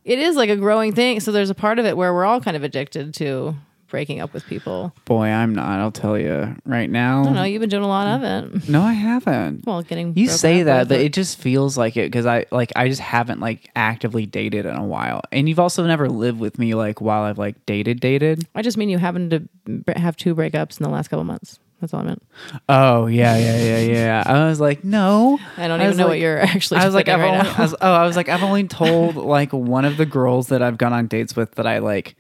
[0.06, 1.20] it is like a growing thing.
[1.20, 3.56] So there's a part of it where we're all kind of addicted to
[3.88, 4.94] breaking up with people.
[5.06, 5.80] boy, I'm not.
[5.80, 7.22] I'll tell you right now.
[7.22, 7.44] I don't know.
[7.44, 8.24] You've been doing a lot of
[8.54, 8.70] it.
[8.70, 9.66] No, I haven't.
[9.66, 12.72] Well, getting You say that, but or- it just feels like it because I like
[12.76, 16.60] I just haven't like actively dated in a while, and you've also never lived with
[16.60, 18.48] me like while I've like dated dated.
[18.54, 21.60] I just mean you happened to have two breakups in the last couple months.
[21.82, 22.24] That's all I meant.
[22.68, 24.24] Oh yeah, yeah, yeah, yeah.
[24.26, 26.82] I was like, no, I don't I even know like- what you're actually.
[26.82, 27.50] I was like, I've right only.
[27.50, 30.62] I was, oh, I was like, I've only told like one of the girls that
[30.62, 32.16] I've gone on dates with that I like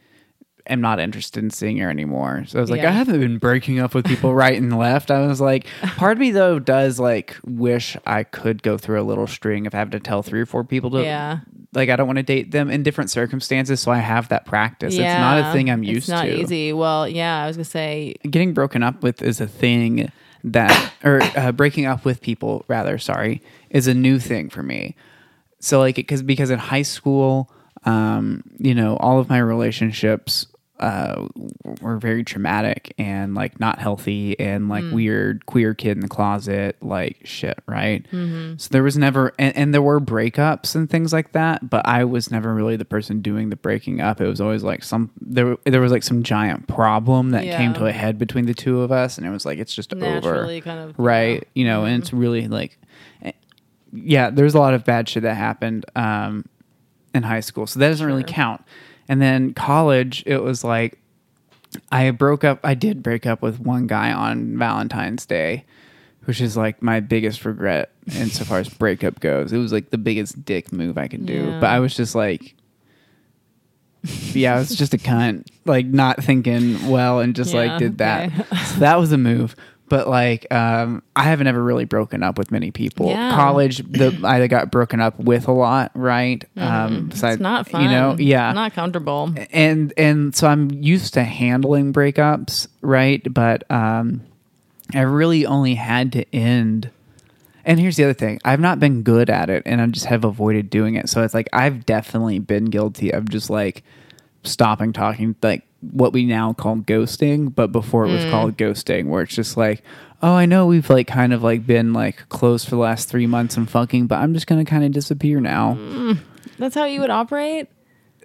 [0.68, 2.44] am not interested in seeing her anymore.
[2.48, 2.90] So I was like, Yeah.
[2.90, 5.10] I haven't been breaking up with people right and left.
[5.12, 5.66] I was like,
[5.98, 9.74] part of me though does like wish I could go through a little string of
[9.74, 11.40] having to tell three or four people to Yeah.
[11.74, 14.94] Like I don't want to date them in different circumstances, so I have that practice.
[14.96, 16.14] It's not a thing I'm used to.
[16.14, 16.42] It's not to.
[16.42, 16.74] easy.
[16.74, 18.16] Well, yeah, I was gonna say.
[18.24, 20.12] Getting broken up with is a thing
[20.44, 24.96] that, or uh, breaking up with people, rather, sorry, is a new thing for me.
[25.60, 27.52] So like, because because in high school,
[27.84, 30.48] um, you know, all of my relationships
[30.80, 31.28] uh,
[31.82, 36.78] were very traumatic and like not healthy and like weird queer kid in the closet
[36.82, 38.06] like shit right?
[38.12, 42.04] So there was never and, and there were breakups and things like that but i
[42.04, 44.22] was never really the person doing the breaking up.
[44.22, 47.86] It was always like some there, there was like some giant problem that came to
[47.86, 50.00] a head between the two of us and it was like it's just over.
[50.00, 51.48] Naturally kind of- right?
[51.56, 52.78] you know and it's really like
[53.24, 53.32] eh,
[53.92, 56.46] yeah there's a lot of bad shit that happened um
[57.14, 57.66] in high school.
[57.68, 58.64] So that doesn't really count
[59.10, 60.98] and then college it was like
[61.92, 65.66] i broke up i did break up with one guy on valentine's day
[66.26, 70.46] which is like my biggest regret insofar as breakup goes it was like the biggest
[70.46, 71.60] dick move i could do Yeah.
[71.60, 72.56] but i was just like
[74.34, 77.98] yeah, I was just a cunt, like not thinking well, and just Yeah, like did
[77.98, 78.28] that.
[78.32, 78.64] okay.
[78.64, 79.58] so that was a move.
[79.90, 83.08] But like, um, I haven't ever really broken up with many people.
[83.08, 83.32] Yeah.
[83.32, 86.44] College, the I got broken up with a lot, right?
[86.56, 87.34] Um, besides- Mm-hmm.
[87.34, 87.84] It's not fun.
[87.84, 89.34] You know, yeah, Not comfortable.
[89.52, 93.22] and and so I'm used to handling breakups, right?
[93.34, 94.22] But um,
[94.94, 96.90] I really only had to end.
[97.66, 100.24] And here's the other thing: I've not been good at it, and I just have
[100.24, 101.10] avoided doing it.
[101.10, 103.84] So it's like I've definitely been guilty of just like
[104.44, 108.32] stopping talking, like what we now call ghosting, but before it was Mm.
[108.32, 109.82] called ghosting, where it's just like,
[110.22, 113.28] oh, I know we've like kind of like been like close for the last three
[113.28, 115.78] months and fucking, but I'm just gonna kind of disappear now.
[116.58, 117.68] That's how you would operate.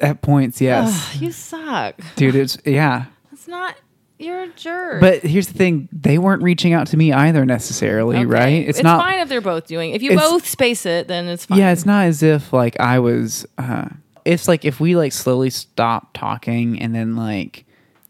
[0.01, 1.95] At points, yes, Ugh, you suck.
[2.17, 2.35] dude.
[2.35, 3.05] It's yeah.
[3.31, 3.77] That's not.
[4.19, 5.01] You're a jerk.
[5.01, 8.27] But here's the thing: they weren't reaching out to me either necessarily, Okay.
[8.27, 8.69] right?
[8.69, 9.01] It's, not.
[9.01, 9.91] fine if they're both doing.
[9.93, 11.59] If you both space it, then it's fine.
[11.59, 13.47] Yeah, it's not as if like I was.
[13.59, 13.87] Uh,
[14.25, 17.65] it's like if we like slowly stop talking and then like,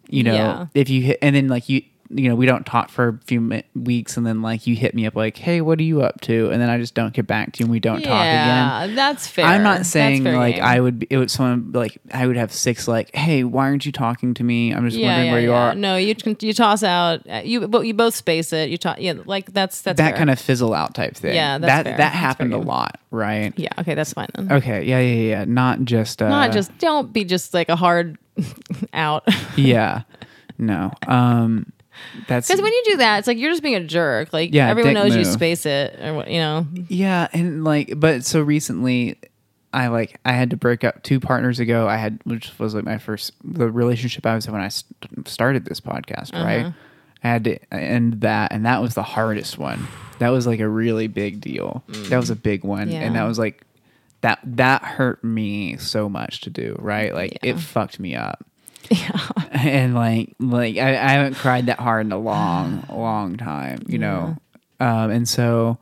[0.08, 0.66] you know, Yeah.
[0.74, 1.82] if you hit and then like you.
[2.16, 4.94] You know, we don't talk for a few mi- weeks, and then like you hit
[4.94, 7.26] me up like, "Hey, what are you up to?" And then I just don't get
[7.26, 8.46] back to you, and we don't talk again.
[8.46, 9.44] Yeah, that's fair.
[9.44, 10.64] I'm not saying fair like game.
[10.64, 10.98] I would.
[11.00, 14.32] Be, it would someone like I would have six like, "Hey, why aren't you talking
[14.34, 15.74] to me?" I'm just wondering where you are.
[15.74, 18.70] No, you can- you toss out uh, you, but you both space it.
[18.70, 20.16] You toss, yeah, like that's that's that fair.
[20.18, 21.34] kind of fizzle out type thing.
[21.34, 21.92] Yeah, that's that fair.
[21.92, 22.66] that That's happened a game.
[22.68, 23.52] lot, right?
[23.56, 24.52] Yeah, okay, that's fine then.
[24.52, 25.44] Okay, yeah, yeah, yeah.
[25.48, 28.18] Not just uh, Not just don't be just like a hard
[28.92, 29.24] out.
[29.56, 30.02] yeah.
[30.58, 30.92] No.
[31.08, 31.72] Um
[32.28, 34.32] that's Because when you do that, it's like you're just being a jerk.
[34.32, 36.66] Like Yeah, everyone knows you space it, or what you know.
[36.88, 39.18] yeah, and like but so recently
[39.72, 41.88] I like I had to break up two partners ago.
[41.88, 45.26] I had which was like my first the relationship I was in when I st-
[45.28, 46.44] started this podcast, Uh-huh.
[46.44, 46.72] right?
[47.24, 49.86] I had to end that and that was the hardest one.
[50.20, 51.82] That was like a really big deal.
[51.88, 52.92] That was a big one Mm.
[52.92, 53.00] Yeah.
[53.00, 53.62] and that was like
[54.20, 56.76] that that hurt me so much to do.
[56.78, 57.50] Right, like Yeah.
[57.54, 58.44] it fucked me up.
[58.90, 59.28] Yeah.
[59.52, 63.98] and like like I, I haven't cried that hard in a long long time you
[63.98, 64.36] know?
[64.80, 65.78] Um and so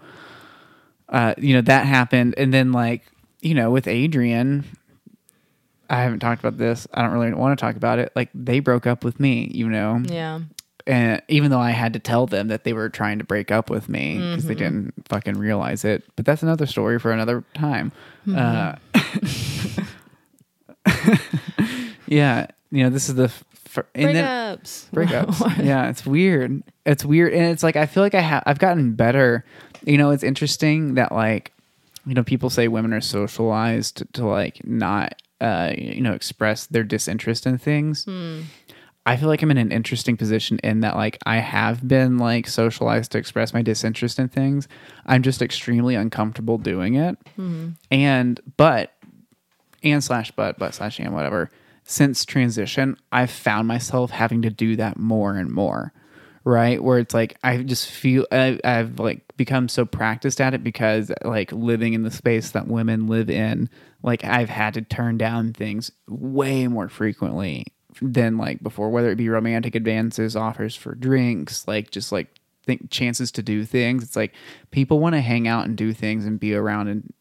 [1.09, 2.35] uh you know that happened.
[2.37, 3.03] And then like
[3.41, 4.65] you know with adrian
[5.91, 6.87] i haven't talked about this.
[6.95, 8.13] I don't really want to talk about it.
[8.17, 10.01] Like they broke up with me you know?
[10.05, 10.41] Yeah.
[10.87, 13.69] and even though i had to tell them that they were trying to break up
[13.71, 14.63] with me because they Mm-hmm.
[14.65, 16.05] didn't fucking realize it.
[16.17, 17.93] But that's another story for another time.
[18.35, 18.77] Uh
[22.07, 23.45] yeah you know this is the f-
[23.95, 24.25] and then-
[24.59, 24.91] Breakups.
[24.91, 25.65] breakups.
[25.65, 26.63] yeah, it's weird.
[26.85, 29.45] It's weird, and it's like I feel like I have I've gotten better.
[29.87, 31.53] You know, it's interesting that like
[32.07, 36.67] you know people say women are socialized to, to like not uh you know express
[36.67, 38.07] their disinterest in things.
[39.05, 42.47] I feel like I'm in an interesting position in that like I have been like
[42.47, 44.69] socialized to express my disinterest in things.
[45.07, 47.17] I'm just extremely uncomfortable doing it.
[47.91, 48.93] And but
[49.83, 51.51] and slash but but slash and whatever
[51.85, 55.93] since transition i've found myself having to do that more and more
[56.45, 56.83] right?
[56.83, 61.13] Where it's like i just feel I, i've like become so practiced at it because
[61.25, 63.71] like living in the space that women live in
[64.03, 67.67] like i've had to turn down things way more frequently
[68.01, 72.91] than like before whether it be romantic advances offers for drinks like just like think
[72.91, 74.03] chances to do things.
[74.03, 74.35] It's like
[74.71, 77.13] people want to hang out and do things and be around and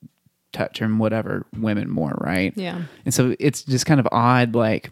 [0.52, 2.54] touch and whatever women more, right?
[2.56, 2.84] Yeah.
[3.06, 4.92] And so it's just kind of odd, like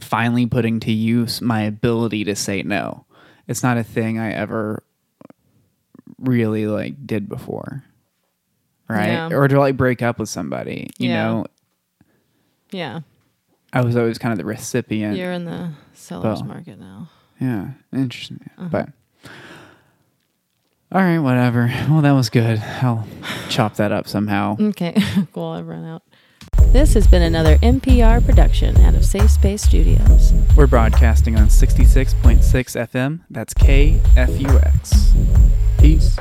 [0.00, 3.04] finally putting to use my ability to say no.
[3.46, 4.82] It's not a thing I ever
[6.18, 7.84] really like did before.
[8.88, 9.08] Right.
[9.08, 9.28] Yeah.
[9.32, 10.90] Or to like break up with somebody.
[10.98, 11.24] You Yeah.
[11.24, 11.46] know,
[12.70, 13.00] Yeah.
[13.72, 15.16] I was always kind of the recipient.
[15.16, 16.44] You're in the seller's Well.
[16.48, 17.10] market now.
[17.40, 17.68] Yeah.
[17.92, 18.40] Interesting.
[18.56, 18.68] Uh-huh.
[18.70, 18.88] But
[20.90, 21.66] all right, whatever.
[21.88, 22.60] Well, that was good.
[22.82, 23.06] I'll
[23.48, 24.56] chop that up somehow.
[24.58, 24.96] Okay.
[25.32, 25.48] cool.
[25.48, 26.02] I've run out.
[26.72, 30.32] This has been another NPR production out of Safe Space Studios.
[30.56, 33.20] We're broadcasting on 66.6 FM.
[33.30, 35.12] That's KFUX.
[35.78, 36.16] Peace.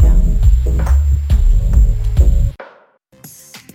[0.00, 0.98] Ciao.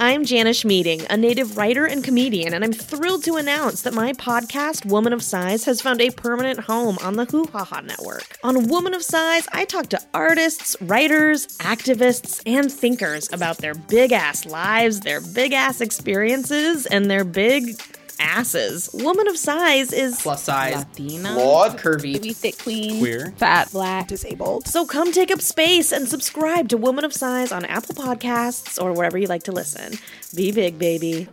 [0.04, 4.12] I'm Janish Meeting, a native writer and comedian, and I'm thrilled to announce that my
[4.12, 8.38] podcast, Woman of Size, has found a permanent home on the Hoo Ha Ha Network.
[8.44, 14.12] On Woman of Size, I talk to artists, writers, activists, and thinkers about their big
[14.12, 17.80] ass lives, their big ass experiences, and their big
[18.20, 18.90] asses.
[18.94, 21.34] Woman of Size is plus size, Latina.
[21.34, 21.78] Flawed.
[21.78, 23.34] curvy, Maybe thick queen, queer.
[23.38, 24.68] fat, black, disabled.
[24.68, 28.94] So come take up space and subscribe to Woman of Size on Apple Podcasts or
[28.94, 29.98] wherever you like to listen.
[30.36, 31.28] Be big, baby.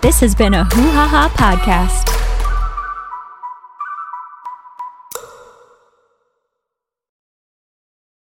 [0.00, 2.13] This has been a Hoo Ha Ha podcast.